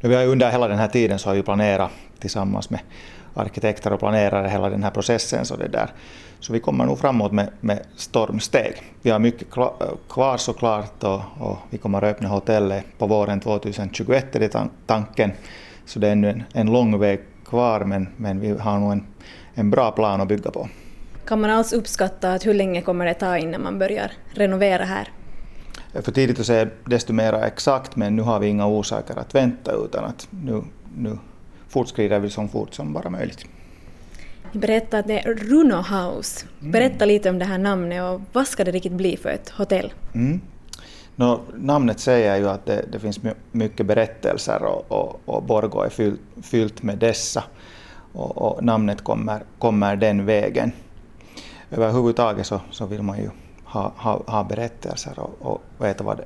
Vi 0.00 0.14
har 0.14 0.26
under 0.26 0.50
hela 0.50 0.68
den 0.68 0.78
här 0.78 0.88
tiden 0.88 1.18
så 1.18 1.28
har 1.28 1.34
vi 1.34 1.42
planerat 1.42 1.90
tillsammans 2.18 2.70
med 2.70 2.80
arkitekter 3.34 3.92
och 3.92 3.98
planerare 3.98 4.48
hela 4.48 4.70
den 4.70 4.82
här 4.82 4.90
processen. 4.90 5.44
Så, 5.44 5.56
det 5.56 5.68
där. 5.68 5.90
så 6.40 6.52
vi 6.52 6.60
kommer 6.60 6.84
nog 6.84 6.98
framåt 6.98 7.32
med, 7.32 7.48
med 7.60 7.82
stormsteg. 7.96 8.82
Vi 9.02 9.10
har 9.10 9.18
mycket 9.18 9.48
kvar 10.08 10.36
såklart 10.36 11.04
och, 11.04 11.20
och 11.38 11.58
vi 11.70 11.78
kommer 11.78 11.98
att 11.98 12.16
öppna 12.16 12.28
hotellet 12.28 12.84
på 12.98 13.06
våren 13.06 13.40
2021 13.40 14.36
är 14.36 14.40
det 14.40 14.68
tanken. 14.86 15.32
Så 15.86 15.98
det 15.98 16.08
är 16.08 16.12
ännu 16.12 16.28
en, 16.30 16.42
en 16.52 16.72
lång 16.72 16.98
väg 16.98 17.20
kvar 17.46 17.80
men, 17.80 18.08
men 18.16 18.40
vi 18.40 18.50
har 18.50 18.78
nog 18.78 18.92
en, 18.92 19.06
en 19.54 19.70
bra 19.70 19.90
plan 19.90 20.20
att 20.20 20.28
bygga 20.28 20.50
på. 20.50 20.68
Kan 21.26 21.40
man 21.40 21.50
alls 21.50 21.72
uppskatta 21.72 22.32
att 22.32 22.46
hur 22.46 22.54
länge 22.54 22.82
kommer 22.82 23.06
det 23.06 23.14
ta 23.14 23.38
innan 23.38 23.62
man 23.62 23.78
börjar 23.78 24.12
renovera 24.34 24.84
här? 24.84 25.08
För 25.92 26.12
tidigt 26.12 26.40
att 26.40 26.46
säga 26.46 26.68
desto 26.84 27.12
mer 27.12 27.32
exakt, 27.32 27.96
men 27.96 28.16
nu 28.16 28.22
har 28.22 28.38
vi 28.38 28.46
inga 28.46 28.66
orsaker 28.66 29.18
att 29.18 29.34
vänta 29.34 29.72
utan 29.72 30.04
att 30.04 30.28
nu, 30.30 30.62
nu 30.96 31.18
fortskrider 31.68 32.18
vi 32.18 32.30
så 32.30 32.48
fort 32.48 32.74
som 32.74 32.92
bara 32.92 33.10
möjligt. 33.10 33.46
Ni 34.52 34.60
berättade 34.60 34.98
att 34.98 35.06
det 35.06 35.18
är 35.18 35.34
Runo 35.34 35.76
House. 35.76 36.46
Mm. 36.60 36.72
Berätta 36.72 37.04
lite 37.04 37.30
om 37.30 37.38
det 37.38 37.44
här 37.44 37.58
namnet 37.58 38.02
och 38.02 38.20
vad 38.32 38.46
ska 38.46 38.64
det 38.64 38.70
riktigt 38.70 38.92
bli 38.92 39.16
för 39.16 39.30
ett 39.30 39.48
hotell? 39.48 39.92
Mm. 40.14 40.40
No, 41.16 41.40
namnet 41.56 42.00
säger 42.00 42.36
ju 42.36 42.48
att 42.48 42.66
det, 42.66 42.84
det 42.92 42.98
finns 42.98 43.20
mycket 43.52 43.86
berättelser 43.86 44.62
och, 44.62 44.92
och, 44.92 45.20
och 45.24 45.42
Borgå 45.42 45.82
är 45.82 45.88
fyllt, 45.88 46.20
fyllt 46.42 46.82
med 46.82 46.98
dessa. 46.98 47.44
Och, 48.12 48.38
och, 48.38 48.64
namnet 48.64 49.04
kommer, 49.04 49.42
kommer 49.58 49.96
den 49.96 50.26
vägen. 50.26 50.72
Överhuvudtaget 51.70 52.46
så, 52.46 52.60
så 52.70 52.86
vill 52.86 53.02
man 53.02 53.18
ju 53.18 53.30
ha, 53.70 53.92
ha, 53.96 54.22
ha 54.26 54.44
berättelser 54.44 55.18
och, 55.18 55.36
och 55.40 55.62
veta 55.78 56.04
vad, 56.04 56.16
det, 56.16 56.24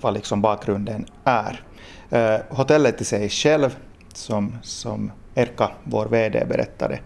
vad 0.00 0.14
liksom 0.14 0.42
bakgrunden 0.42 1.06
är. 1.24 1.62
Eh, 2.10 2.40
hotellet 2.48 3.00
i 3.00 3.04
sig 3.04 3.28
själv, 3.28 3.76
som, 4.14 4.58
som 4.62 5.12
Erka, 5.34 5.70
vår 5.84 6.06
VD, 6.06 6.44
berättade 6.48 7.00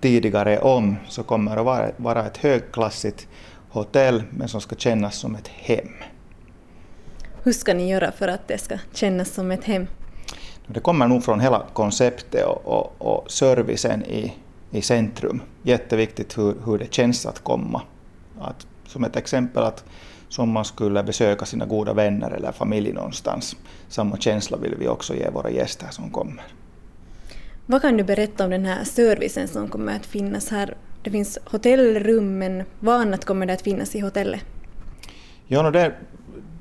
tidigare 0.00 0.58
om, 0.58 0.96
så 1.08 1.22
kommer 1.22 1.56
att 1.56 1.64
vara, 1.64 1.90
vara 1.96 2.26
ett 2.26 2.36
högklassigt 2.36 3.28
hotell, 3.70 4.22
men 4.30 4.48
som 4.48 4.60
ska 4.60 4.76
kännas 4.76 5.16
som 5.16 5.34
ett 5.34 5.48
hem. 5.48 5.88
Hur 7.42 7.52
ska 7.52 7.74
ni 7.74 7.90
göra 7.90 8.12
för 8.12 8.28
att 8.28 8.48
det 8.48 8.58
ska 8.58 8.78
kännas 8.92 9.28
som 9.28 9.50
ett 9.50 9.64
hem? 9.64 9.86
Det 10.66 10.80
kommer 10.80 11.08
nog 11.08 11.24
från 11.24 11.40
hela 11.40 11.62
konceptet 11.72 12.46
och, 12.46 12.66
och, 12.66 12.92
och 12.98 13.30
servicen 13.30 14.04
i, 14.04 14.34
i 14.70 14.82
centrum. 14.82 15.40
Jätteviktigt 15.62 16.38
hur, 16.38 16.54
hur 16.64 16.78
det 16.78 16.94
känns 16.94 17.26
att 17.26 17.44
komma. 17.44 17.82
Att 18.40 18.66
som 18.88 19.04
ett 19.04 19.16
exempel 19.16 19.62
att 19.62 19.84
som 20.28 20.50
man 20.50 20.64
skulle 20.64 21.02
besöka 21.02 21.44
sina 21.44 21.66
goda 21.66 21.94
vänner 21.94 22.30
eller 22.30 22.52
familj 22.52 22.92
någonstans. 22.92 23.56
Samma 23.88 24.16
känsla 24.16 24.56
vill 24.56 24.74
vi 24.78 24.88
också 24.88 25.14
ge 25.14 25.30
våra 25.30 25.50
gäster 25.50 25.88
som 25.90 26.10
kommer. 26.10 26.42
Vad 27.66 27.82
kan 27.82 27.96
du 27.96 28.04
berätta 28.04 28.44
om 28.44 28.50
den 28.50 28.64
här 28.64 28.84
servicen 28.84 29.48
som 29.48 29.68
kommer 29.68 29.96
att 29.96 30.06
finnas 30.06 30.50
här? 30.50 30.76
Det 31.02 31.10
finns 31.10 31.38
hotellrum, 31.44 32.38
men 32.38 32.64
vad 32.80 33.00
annat 33.00 33.24
kommer 33.24 33.46
det 33.46 33.52
att 33.52 33.62
finnas 33.62 33.94
i 33.94 34.00
hotellet? 34.00 34.40
Ja, 35.46 35.70
det, 35.70 35.94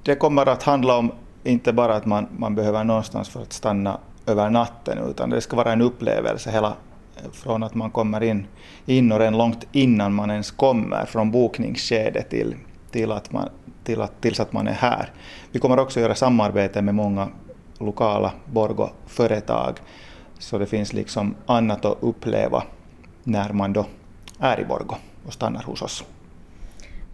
det 0.03 0.15
kommer 0.15 0.49
att 0.49 0.63
handla 0.63 0.97
om 0.97 1.11
inte 1.43 1.73
bara 1.73 1.95
att 1.95 2.05
man, 2.05 2.27
man 2.37 2.55
behöver 2.55 2.83
någonstans 2.83 3.29
för 3.29 3.41
att 3.41 3.53
stanna 3.53 3.99
över 4.25 4.49
natten, 4.49 4.97
utan 5.09 5.29
det 5.29 5.41
ska 5.41 5.55
vara 5.55 5.73
en 5.73 5.81
upplevelse 5.81 6.51
hela, 6.51 6.73
från 7.33 7.63
att 7.63 7.75
man 7.75 7.91
kommer 7.91 8.23
in, 8.23 8.47
in 8.85 9.11
och 9.11 9.19
redan 9.19 9.37
långt 9.37 9.67
innan 9.71 10.13
man 10.13 10.31
ens 10.31 10.51
kommer, 10.51 11.05
från 11.05 11.31
bokningsskedet 11.31 12.29
till, 12.29 12.55
till, 12.91 13.11
att 13.11 13.31
man, 13.31 13.49
till 13.83 14.01
att, 14.01 14.21
tills 14.21 14.39
att 14.39 14.53
man 14.53 14.67
är 14.67 14.73
här. 14.73 15.11
Vi 15.51 15.59
kommer 15.59 15.79
också 15.79 15.99
göra 15.99 16.15
samarbete 16.15 16.81
med 16.81 16.95
många 16.95 17.29
lokala 17.79 18.31
Borgå-företag, 18.45 19.79
så 20.39 20.57
det 20.57 20.65
finns 20.65 20.93
liksom 20.93 21.35
annat 21.45 21.85
att 21.85 21.97
uppleva 22.01 22.63
när 23.23 23.53
man 23.53 23.73
då 23.73 23.85
är 24.39 24.59
i 24.59 24.65
Borgå 24.65 24.97
och 25.25 25.33
stannar 25.33 25.63
hos 25.63 25.81
oss. 25.81 26.03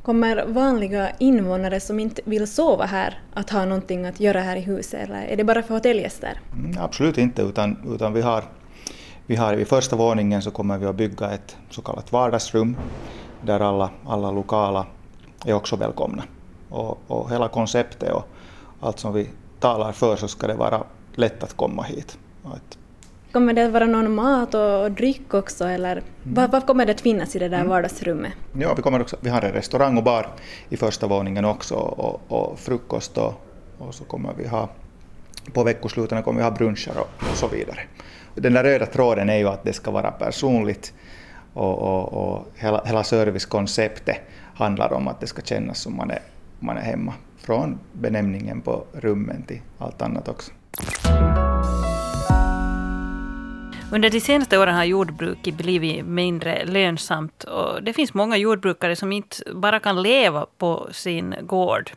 Kommer 0.04 0.46
vanliga 0.46 1.10
invånare 1.20 1.80
som 1.80 2.00
inte 2.00 2.22
vill 2.26 2.48
sova 2.48 2.86
här 2.86 3.20
att 3.34 3.50
ha 3.50 3.66
någonting 3.66 4.06
att 4.06 4.20
göra 4.20 4.42
här 4.42 4.56
i 4.56 4.60
huset 4.60 5.02
eller 5.02 5.24
är 5.24 5.38
det 5.38 5.44
bara 5.44 5.64
för 5.64 5.74
hotellgäster? 5.74 6.40
Mm, 6.54 6.78
absolut 6.82 7.18
inte, 7.18 7.42
utan, 7.42 7.78
utan 7.96 8.14
vi 8.14 8.22
har, 8.22 8.44
vi 9.28 9.36
har 9.36 9.56
vid 9.56 9.68
första 9.68 9.96
våningen 9.96 10.42
så 10.42 10.52
kommer 10.52 10.78
vi 10.78 10.86
att 10.86 10.96
bygga 10.96 11.32
ett 11.32 11.58
så 11.70 11.82
kallat 11.82 12.12
vardagsrum 12.12 12.78
där 13.42 13.60
alla, 13.60 13.90
alla 14.06 14.32
lokala 14.32 14.86
är 15.46 15.54
också 15.54 15.76
välkomna. 15.76 16.24
Och, 16.70 17.00
och 17.08 17.32
hela 17.32 17.48
konceptet 17.48 18.12
och 18.12 18.28
allt 18.80 19.00
som 19.00 19.14
vi 19.14 19.30
talar 19.60 19.92
för 19.92 20.16
så 20.16 20.28
ska 20.28 20.48
det 20.48 20.56
vara 20.56 20.84
lätt 21.16 21.44
att 21.44 21.54
komma 21.54 21.84
hit. 21.84 22.18
Att 22.44 22.78
Kommer 23.32 23.54
det 23.54 23.66
att 23.66 23.72
vara 23.72 23.86
någon 23.86 24.16
mat 24.16 24.54
och 24.54 24.92
dryck 24.92 25.34
också 25.34 25.66
eller 25.66 25.92
mm. 25.92 26.04
vad, 26.24 26.52
vad, 26.52 26.68
kommer 26.68 26.86
det 26.86 26.92
att 26.92 27.02
finnas 27.02 27.36
i 27.36 27.40
det 27.40 27.50
där 27.50 27.58
mm. 27.58 27.70
vardagsrummet? 27.70 28.34
Ja, 28.54 28.74
vi, 28.74 28.82
kommer 28.82 29.02
också, 29.02 29.18
vi 29.20 29.30
har 29.30 29.42
en 29.42 29.52
restaurang 29.52 29.98
och 29.98 30.04
bar 30.04 30.28
i 30.70 30.78
första 30.78 31.08
våningen 31.08 31.46
också 31.46 31.76
och, 31.76 32.22
och 32.28 32.60
frukost 32.60 33.18
och, 33.18 33.34
och, 33.78 33.96
så 33.96 34.04
kommer 34.04 34.34
vi 34.38 34.48
ha 34.48 34.70
på 35.54 35.64
veckosluten 35.64 36.24
kommer 36.24 36.40
vi 36.40 36.44
ha 36.44 36.52
bruncher 36.52 36.92
och, 36.98 37.30
och, 37.32 37.38
så 37.38 37.48
vidare. 37.48 37.80
Den 38.36 38.54
där 38.54 38.64
röda 38.64 38.86
tråden 38.86 39.30
är 39.30 39.38
ju 39.38 39.48
att 39.48 39.64
det 39.64 39.74
ska 39.74 39.92
vara 39.92 40.12
personligt 40.12 40.94
och, 41.54 41.78
och, 41.80 42.14
och 42.14 42.46
hela, 42.56 42.84
hela 42.86 43.04
servicekonceptet 43.04 44.18
handlar 44.56 44.94
om 44.94 45.08
att 45.08 45.20
det 45.20 45.28
ska 45.28 45.42
kännas 45.42 45.80
som 45.80 45.98
man 45.98 46.12
är, 46.12 46.22
man 46.60 46.78
är 46.78 46.82
hemma. 46.82 47.14
Från 47.38 47.80
benämningen 47.94 48.62
på 48.62 48.84
rummen 48.94 49.44
till 49.44 49.62
allt 49.78 50.02
annat 50.02 50.28
också. 50.28 50.52
Under 53.92 54.10
de 54.10 54.20
senaste 54.20 54.58
åren 54.58 54.76
har 54.76 54.84
jordbruket 54.84 55.56
blivit 55.56 56.06
mindre 56.06 56.66
lönsamt 56.66 57.44
och 57.44 57.84
det 57.84 57.94
finns 57.94 58.14
många 58.14 58.38
jordbrukare 58.38 58.96
som 58.96 59.12
inte 59.12 59.36
bara 59.54 59.80
kan 59.80 60.02
leva 60.02 60.46
på 60.58 60.88
sin 60.92 61.36
gård. 61.42 61.92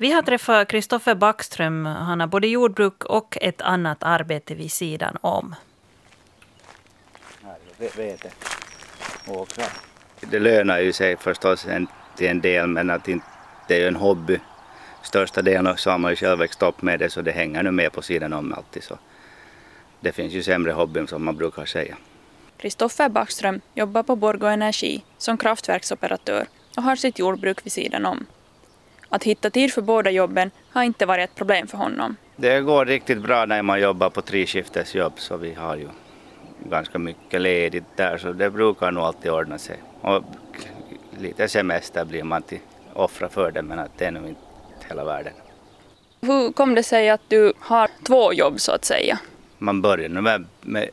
Vi 0.00 0.12
har 0.12 0.22
träffat 0.22 0.68
Kristoffer 0.68 1.14
Backström. 1.14 1.86
Han 1.86 2.20
har 2.20 2.26
både 2.26 2.46
jordbruk 2.46 3.04
och 3.04 3.38
ett 3.40 3.60
annat 3.60 4.02
arbete 4.02 4.54
vid 4.54 4.72
sidan 4.72 5.16
om. 5.20 5.54
Vete 7.96 8.30
åkrar. 9.26 9.68
Det 10.20 10.38
lönar 10.38 10.78
ju 10.78 10.92
sig 10.92 11.16
förstås 11.16 11.66
en, 11.66 11.86
till 12.16 12.26
en 12.26 12.40
del 12.40 12.66
men 12.66 12.90
att 12.90 13.08
inte, 13.08 13.26
det 13.68 13.74
är 13.74 13.80
ju 13.80 13.86
en 13.86 13.96
hobby. 13.96 14.40
Största 15.02 15.42
delen 15.42 15.76
så 15.76 15.90
har 15.90 15.98
man 15.98 16.12
ju 16.12 16.16
själv 16.16 16.38
växt 16.38 16.62
upp 16.62 16.82
med 16.82 16.98
det 16.98 17.10
så 17.10 17.22
det 17.22 17.32
hänger 17.32 17.62
nu 17.62 17.70
med 17.70 17.92
på 17.92 18.02
sidan 18.02 18.32
om 18.32 18.52
alltid. 18.52 18.82
Så 18.82 18.98
det 20.00 20.12
finns 20.12 20.32
ju 20.32 20.42
sämre 20.42 20.72
hobbyn 20.72 21.06
som 21.06 21.24
man 21.24 21.36
brukar 21.36 21.64
säga. 21.64 21.96
Kristoffer 22.56 23.08
Backström 23.08 23.60
jobbar 23.74 24.02
på 24.02 24.16
Borgå 24.16 24.46
Energi 24.46 25.04
som 25.18 25.38
kraftverksoperatör 25.38 26.46
och 26.76 26.82
har 26.82 26.96
sitt 26.96 27.18
jordbruk 27.18 27.66
vid 27.66 27.72
sidan 27.72 28.06
om. 28.06 28.26
Att 29.08 29.24
hitta 29.24 29.50
tid 29.50 29.72
för 29.72 29.82
båda 29.82 30.10
jobben 30.10 30.50
har 30.70 30.82
inte 30.82 31.06
varit 31.06 31.30
ett 31.30 31.36
problem 31.36 31.66
för 31.66 31.78
honom. 31.78 32.16
Det 32.36 32.60
går 32.60 32.86
riktigt 32.86 33.22
bra 33.22 33.46
när 33.46 33.62
man 33.62 33.80
jobbar 33.80 34.10
på 34.10 34.22
treskiftesjobb 34.22 35.12
så 35.16 35.36
vi 35.36 35.54
har 35.54 35.76
ju 35.76 35.88
ganska 36.70 36.98
mycket 36.98 37.40
ledigt 37.40 37.96
där 37.96 38.18
så 38.18 38.32
det 38.32 38.50
brukar 38.50 38.90
nog 38.90 39.04
alltid 39.04 39.30
ordna 39.30 39.58
sig. 39.58 39.76
Och 40.00 40.24
lite 41.18 41.48
semester 41.48 42.04
blir 42.04 42.22
man 42.22 42.42
till 42.42 42.58
offra 42.92 43.28
för 43.28 43.50
det 43.50 43.62
men 43.62 43.78
att 43.78 43.98
det 43.98 44.04
är 44.04 44.10
nog 44.10 44.28
inte 44.28 44.40
hela 44.88 45.04
världen. 45.04 45.32
Hur 46.20 46.52
kom 46.52 46.74
det 46.74 46.82
sig 46.82 47.10
att 47.10 47.20
du 47.28 47.52
har 47.58 47.90
två 48.06 48.32
jobb 48.32 48.60
så 48.60 48.72
att 48.72 48.84
säga? 48.84 49.18
man 49.58 49.82
började 49.82 50.20
med, 50.22 50.46
med 50.60 50.88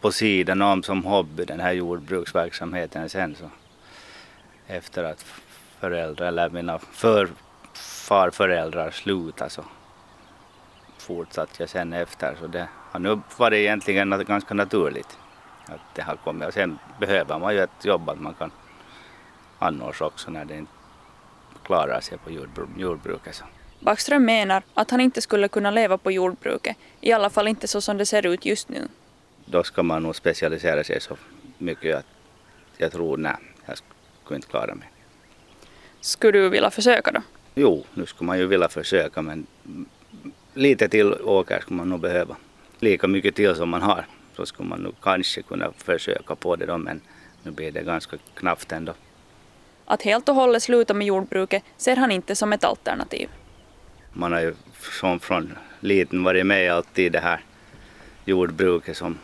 på 0.00 0.12
sidan 0.12 0.62
om 0.62 0.82
som 0.82 1.04
hobby 1.04 1.44
den 1.44 1.60
här 1.60 1.72
jordbruksverksamheten 1.72 3.08
sen 3.08 3.36
så 3.36 3.50
efter 4.66 5.04
att 5.04 5.24
föräldrar 5.80 6.26
eller 6.26 6.50
mina 6.50 6.78
för, 6.78 7.28
farföräldrar 7.74 8.90
slutade 8.90 9.50
så 9.50 9.64
fortsatte 10.98 11.62
jag 11.62 11.68
sen 11.68 11.92
efter 11.92 12.36
så 12.40 12.46
det 12.46 12.68
har 12.90 13.00
nu 13.00 13.20
varit 13.36 13.56
egentligen 13.56 14.24
ganska 14.26 14.54
naturligt 14.54 15.18
att 15.66 15.80
det 15.94 16.02
har 16.02 16.16
kommit 16.16 16.48
och 16.48 16.54
sen 16.54 16.78
behöver 17.00 17.38
man 17.38 17.54
ju 17.54 17.60
ett 17.60 17.84
jobb 17.84 18.08
att 18.08 18.20
man 18.20 18.34
kan 18.34 18.50
annars 19.58 20.00
också 20.00 20.30
när 20.30 20.44
det 20.44 20.56
inte 20.56 20.72
klarar 21.64 22.00
sig 22.00 22.18
på 22.18 22.30
jordbruket. 22.76 23.34
Så. 23.34 23.44
Backström 23.80 24.24
menar 24.24 24.62
att 24.74 24.90
han 24.90 25.00
inte 25.00 25.20
skulle 25.20 25.48
kunna 25.48 25.70
leva 25.70 25.98
på 25.98 26.10
jordbruket, 26.10 26.76
i 27.00 27.12
alla 27.12 27.30
fall 27.30 27.48
inte 27.48 27.68
så 27.68 27.80
som 27.80 27.98
det 27.98 28.06
ser 28.06 28.26
ut 28.26 28.44
just 28.46 28.68
nu. 28.68 28.88
Då 29.44 29.62
ska 29.64 29.82
man 29.82 30.02
nog 30.02 30.16
specialisera 30.16 30.84
sig 30.84 31.00
så 31.00 31.16
mycket 31.58 31.96
att 31.96 32.06
jag 32.76 32.92
tror 32.92 33.16
nej, 33.16 33.36
jag 33.66 33.78
skulle 34.24 34.36
inte 34.36 34.48
klara 34.48 34.74
mig. 34.74 34.88
Skulle 36.00 36.38
du 36.38 36.48
vilja 36.48 36.70
försöka 36.70 37.10
då? 37.10 37.22
Jo, 37.54 37.84
nu 37.94 38.06
skulle 38.06 38.26
man 38.26 38.38
ju 38.38 38.46
vilja 38.46 38.68
försöka 38.68 39.22
men 39.22 39.46
lite 40.54 40.88
till 40.88 41.12
åker 41.12 41.60
skulle 41.60 41.76
man 41.76 41.88
nog 41.88 42.00
behöva. 42.00 42.36
Lika 42.78 43.06
mycket 43.06 43.34
till 43.34 43.54
som 43.54 43.68
man 43.68 43.82
har 43.82 44.06
så 44.36 44.46
skulle 44.46 44.68
man 44.68 44.80
nog 44.80 44.94
kanske 45.02 45.42
kunna 45.42 45.72
försöka 45.76 46.34
på 46.34 46.56
det 46.56 46.66
då 46.66 46.78
men 46.78 47.00
nu 47.42 47.50
blir 47.50 47.72
det 47.72 47.82
ganska 47.82 48.16
knappt 48.34 48.72
ändå. 48.72 48.94
Att 49.84 50.02
helt 50.02 50.28
och 50.28 50.34
hållet 50.34 50.62
sluta 50.62 50.94
med 50.94 51.06
jordbruket 51.06 51.62
ser 51.76 51.96
han 51.96 52.10
inte 52.10 52.36
som 52.36 52.52
ett 52.52 52.64
alternativ 52.64 53.28
man 54.18 54.32
har 54.32 54.40
ju 54.40 54.54
som 55.00 55.20
från 55.20 55.58
liten 55.80 56.22
varit 56.22 56.46
med 56.46 56.72
alltid 56.72 57.06
i 57.06 57.08
det 57.08 57.20
här 57.20 57.40
jordbruket 58.24 58.96
som, 58.96 59.18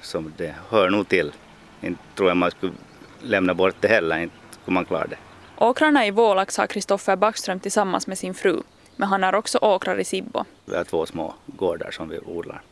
som 0.00 0.32
det 0.36 0.54
hör 0.68 0.90
nog 0.90 1.08
till. 1.08 1.32
Inte 1.80 2.00
tror 2.14 2.28
jag 2.30 2.36
man 2.36 2.50
skulle 2.50 2.72
lämna 3.22 3.54
bort 3.54 3.74
det 3.80 3.88
heller, 3.88 4.18
inte 4.18 4.36
skulle 4.62 4.74
man 4.74 4.84
klara 4.84 5.06
det. 5.06 5.16
Åkrarna 5.58 6.06
i 6.06 6.10
Vålax 6.10 6.56
har 6.56 6.66
Kristoffer 6.66 7.16
Backström 7.16 7.60
tillsammans 7.60 8.06
med 8.06 8.18
sin 8.18 8.34
fru, 8.34 8.62
men 8.96 9.08
han 9.08 9.22
har 9.22 9.34
också 9.34 9.58
åkrar 9.58 9.98
i 10.00 10.04
Sibbo. 10.04 10.44
Vi 10.64 10.76
har 10.76 10.84
två 10.84 11.06
små 11.06 11.34
gårdar 11.46 11.90
som 11.90 12.08
vi 12.08 12.18
odlar. 12.18 12.62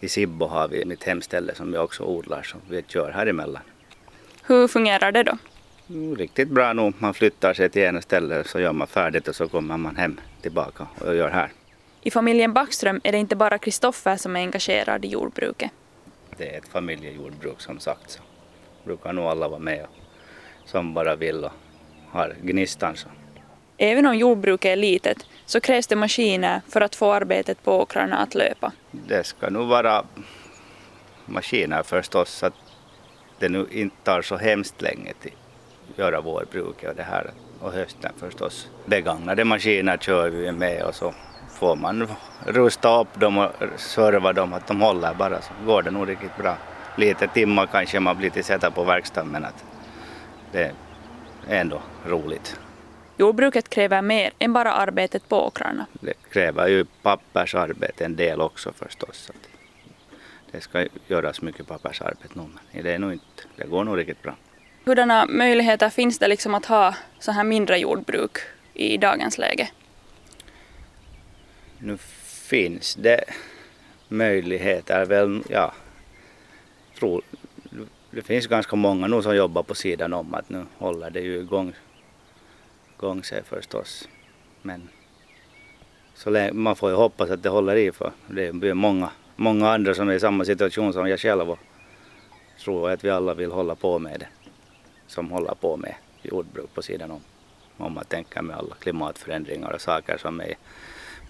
I 0.00 0.08
Sibbo 0.08 0.46
har 0.46 0.68
vi 0.68 0.84
mitt 0.84 1.04
hemställe 1.04 1.54
som 1.54 1.72
vi 1.72 1.78
också 1.78 2.02
odlar, 2.02 2.42
som 2.42 2.60
vi 2.68 2.82
kör 2.88 3.10
här 3.10 3.26
emellan. 3.26 3.62
Hur 4.42 4.68
fungerar 4.68 5.12
det 5.12 5.22
då? 5.22 5.38
Mm, 5.88 6.16
riktigt 6.16 6.48
bra 6.48 6.72
nog. 6.72 6.94
Man 6.98 7.14
flyttar 7.14 7.54
sig 7.54 7.70
till 7.70 7.82
ena 7.82 8.02
stället 8.02 8.46
så 8.46 8.60
gör 8.60 8.72
man 8.72 8.86
färdigt 8.86 9.28
och 9.28 9.36
så 9.36 9.48
kommer 9.48 9.76
man 9.76 9.96
hem 9.96 10.20
tillbaka 10.42 10.86
och 11.00 11.14
gör 11.14 11.28
här. 11.28 11.52
I 12.02 12.10
familjen 12.10 12.52
Backström 12.52 13.00
är 13.04 13.12
det 13.12 13.18
inte 13.18 13.36
bara 13.36 13.58
Kristoffer 13.58 14.16
som 14.16 14.36
är 14.36 14.40
engagerad 14.40 15.04
i 15.04 15.08
jordbruket. 15.08 15.70
Det 16.36 16.54
är 16.54 16.58
ett 16.58 16.68
familjejordbruk 16.68 17.60
som 17.60 17.78
sagt 17.78 18.10
så 18.10 18.20
brukar 18.84 19.12
nog 19.12 19.24
alla 19.24 19.48
vara 19.48 19.60
med 19.60 19.84
och, 19.84 19.90
som 20.64 20.94
bara 20.94 21.16
vill 21.16 21.44
och 21.44 21.52
har 22.10 22.34
gnistan. 22.42 22.96
Så. 22.96 23.08
Även 23.76 24.06
om 24.06 24.14
jordbruket 24.14 24.68
är 24.68 24.76
litet 24.76 25.26
så 25.46 25.60
krävs 25.60 25.86
det 25.86 25.96
maskiner 25.96 26.60
för 26.68 26.80
att 26.80 26.94
få 26.94 27.12
arbetet 27.12 27.62
på 27.64 27.80
åkrarna 27.80 28.16
att 28.16 28.34
löpa. 28.34 28.72
Det 28.90 29.26
ska 29.26 29.50
nog 29.50 29.68
vara 29.68 30.04
maskiner 31.26 31.82
förstås 31.82 32.30
så 32.30 32.46
att 32.46 32.54
det 33.38 33.48
nu 33.48 33.66
inte 33.70 33.96
tar 34.02 34.22
så 34.22 34.36
hemskt 34.36 34.82
länge 34.82 35.12
till 35.20 35.32
göra 35.98 36.20
vårbruket 36.20 36.90
och 36.90 36.96
det 36.96 37.02
här. 37.02 37.30
Och 37.60 37.72
hösten 37.72 38.12
förstås. 38.16 38.68
Begagnade 38.86 39.44
maskiner 39.44 39.96
kör 39.96 40.30
vi 40.30 40.52
med 40.52 40.82
och 40.82 40.94
så 40.94 41.14
får 41.50 41.76
man 41.76 42.08
rusta 42.46 43.00
upp 43.00 43.20
dem 43.20 43.38
och 43.38 43.50
serva 43.76 44.32
dem 44.32 44.52
att 44.52 44.66
de 44.66 44.80
håller 44.80 45.14
bara 45.14 45.42
så 45.42 45.52
går 45.66 45.82
det 45.82 45.90
nog 45.90 46.08
riktigt 46.08 46.36
bra. 46.36 46.56
Lite 46.96 47.28
timmar 47.28 47.66
kanske 47.66 48.00
man 48.00 48.16
blir 48.16 48.30
till 48.30 48.44
sätta 48.44 48.70
på 48.70 48.84
verkstaden 48.84 49.30
men 49.30 49.44
att 49.44 49.64
det 50.52 50.72
är 51.48 51.60
ändå 51.60 51.82
roligt. 52.06 52.60
Jordbruket 53.16 53.68
kräver 53.68 54.02
mer 54.02 54.30
än 54.38 54.52
bara 54.52 54.72
arbetet 54.72 55.28
på 55.28 55.46
åkrarna. 55.46 55.86
Det 56.00 56.14
kräver 56.30 56.68
ju 56.68 56.84
pappersarbete 57.02 58.04
en 58.04 58.16
del 58.16 58.40
också 58.40 58.72
förstås. 58.72 59.30
Det 60.50 60.60
ska 60.60 60.86
göras 61.06 61.42
mycket 61.42 61.66
pappersarbete 61.66 62.28
nu 62.34 62.42
men 62.72 62.84
det, 62.84 62.92
är 62.92 62.98
nog 62.98 63.12
inte, 63.12 63.42
det 63.56 63.66
går 63.66 63.84
nog 63.84 63.98
riktigt 63.98 64.22
bra. 64.22 64.36
Hurdana 64.84 65.26
möjligheter 65.26 65.90
finns 65.90 66.18
det 66.18 66.28
liksom 66.28 66.54
att 66.54 66.66
ha 66.66 66.94
så 67.18 67.32
här 67.32 67.44
mindre 67.44 67.78
jordbruk 67.78 68.38
i 68.74 68.96
dagens 68.96 69.38
läge? 69.38 69.68
Nu 71.78 71.98
finns 72.48 72.94
det 72.94 73.24
möjligheter 74.08 75.04
väl, 75.04 75.42
ja, 75.48 75.72
tror, 76.98 77.22
det 78.18 78.22
finns 78.22 78.46
ganska 78.46 78.76
många 78.76 79.06
nu 79.06 79.22
som 79.22 79.36
jobbar 79.36 79.62
på 79.62 79.74
sidan 79.74 80.12
om 80.12 80.34
att 80.34 80.50
nu 80.50 80.66
håller 80.78 81.10
det 81.10 81.20
ju 81.20 81.38
igång 81.38 81.72
gång 82.96 83.24
sig 83.24 83.42
förstås. 83.44 84.08
Men 84.62 84.88
så 86.14 86.30
länge, 86.30 86.52
man 86.52 86.76
får 86.76 86.90
ju 86.90 86.96
hoppas 86.96 87.30
att 87.30 87.42
det 87.42 87.48
håller 87.48 87.76
i 87.76 87.92
för 87.92 88.12
det 88.26 88.46
är 88.46 88.74
många, 88.74 89.10
många 89.36 89.70
andra 89.70 89.94
som 89.94 90.08
är 90.08 90.12
i 90.14 90.20
samma 90.20 90.44
situation 90.44 90.92
som 90.92 91.08
jag 91.08 91.20
själv 91.20 91.50
och 91.50 91.58
tror 92.60 92.90
att 92.90 93.04
vi 93.04 93.10
alla 93.10 93.34
vill 93.34 93.50
hålla 93.50 93.74
på 93.74 93.98
med 93.98 94.20
det. 94.20 94.28
Som 95.06 95.30
håller 95.30 95.54
på 95.54 95.76
med 95.76 95.94
jordbruk 96.22 96.74
på 96.74 96.82
sidan 96.82 97.10
om. 97.10 97.20
Om 97.76 97.92
man 97.92 98.04
tänker 98.04 98.42
med 98.42 98.56
alla 98.56 98.74
klimatförändringar 98.74 99.70
och 99.70 99.80
saker 99.80 100.18
som 100.18 100.40
är 100.40 100.54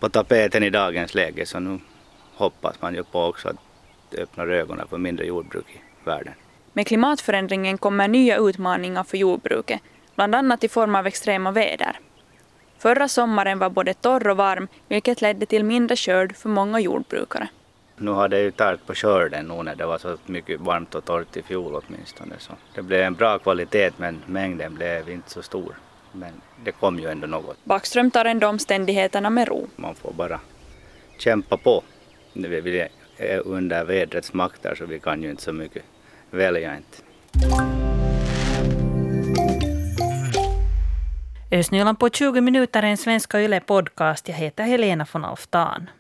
på 0.01 0.09
tapeten 0.09 0.63
i 0.63 0.71
dagens 0.71 1.15
läge 1.15 1.47
så 1.47 1.61
nu 1.61 1.79
hoppas 2.35 2.83
man 2.83 2.95
ju 2.95 3.05
på 3.05 3.25
också 3.25 3.49
att 3.49 3.57
det 4.11 4.23
öppnar 4.23 4.47
ögonen 4.47 4.89
för 4.89 4.99
mindre 4.99 5.27
jordbruk 5.27 5.67
i 5.71 5.81
världen. 6.05 6.35
Med 6.73 6.87
klimatförändringen 6.87 7.79
kommer 7.79 8.09
nya 8.09 8.37
utmaningar 8.37 9.05
för 9.05 9.17
jordbruket, 9.17 9.81
bland 10.15 10.35
annat 10.35 10.65
i 10.65 10.69
form 10.69 10.95
av 10.95 11.07
extrema 11.07 11.51
väder. 11.51 12.01
Förra 12.79 13.09
sommaren 13.09 13.59
var 13.59 13.71
både 13.71 13.95
torr 13.95 14.29
och 14.29 14.37
varm, 14.37 14.69
vilket 14.89 15.23
ledde 15.23 15.47
till 15.47 15.65
mindre 15.65 15.97
skörd 15.97 16.37
för 16.37 16.49
många 16.49 16.81
jordbrukare. 16.81 17.49
Nu 17.97 18.11
har 18.11 18.29
det 18.29 18.41
ju 18.41 18.51
tärt 18.51 18.87
på 18.87 18.95
skörden 18.95 19.49
nu 19.49 19.63
när 19.63 19.75
det 19.75 19.87
var 19.87 19.99
så 19.99 20.17
mycket 20.27 20.61
varmt 20.61 20.95
och 20.95 21.05
torrt 21.05 21.37
i 21.37 21.43
fjol 21.43 21.75
åtminstone. 21.75 22.35
Så 22.39 22.53
det 22.75 22.83
blev 22.83 23.03
en 23.03 23.15
bra 23.15 23.39
kvalitet 23.39 23.91
men 23.97 24.23
mängden 24.27 24.75
blev 24.75 25.11
inte 25.11 25.31
så 25.31 25.43
stor. 25.43 25.77
Men 26.13 26.33
det 26.65 26.73
kom 26.73 26.99
ju 26.99 27.09
ändå 27.09 27.27
något. 27.27 27.65
Backström 27.65 28.11
tar 28.11 28.25
ändå 28.25 28.47
omständigheterna 28.49 29.31
med 29.31 29.49
ro. 29.49 29.69
Man 29.77 29.95
får 29.95 30.13
bara 30.13 30.41
kämpa 31.19 31.57
på. 31.57 31.83
Vi 32.33 32.89
är 33.17 33.47
under 33.47 33.85
vädrets 33.85 34.33
makter 34.33 34.75
så 34.75 34.87
vi 34.87 35.01
kan 35.01 35.23
ju 35.23 35.31
inte 35.31 35.43
så 35.43 35.53
mycket 35.53 35.83
välja 36.31 36.77
inte. 36.77 36.99
Östnyland 41.51 41.99
på 41.99 42.09
20 42.11 42.41
minuter 42.41 42.83
är 42.83 42.87
en 42.87 42.97
Svenska 42.97 43.41
Yle 43.41 43.61
podcast. 43.61 44.29
Jag 44.29 44.37
heter 44.37 44.65
Helena 44.65 45.07
von 45.13 45.25
Alftan. 45.25 45.91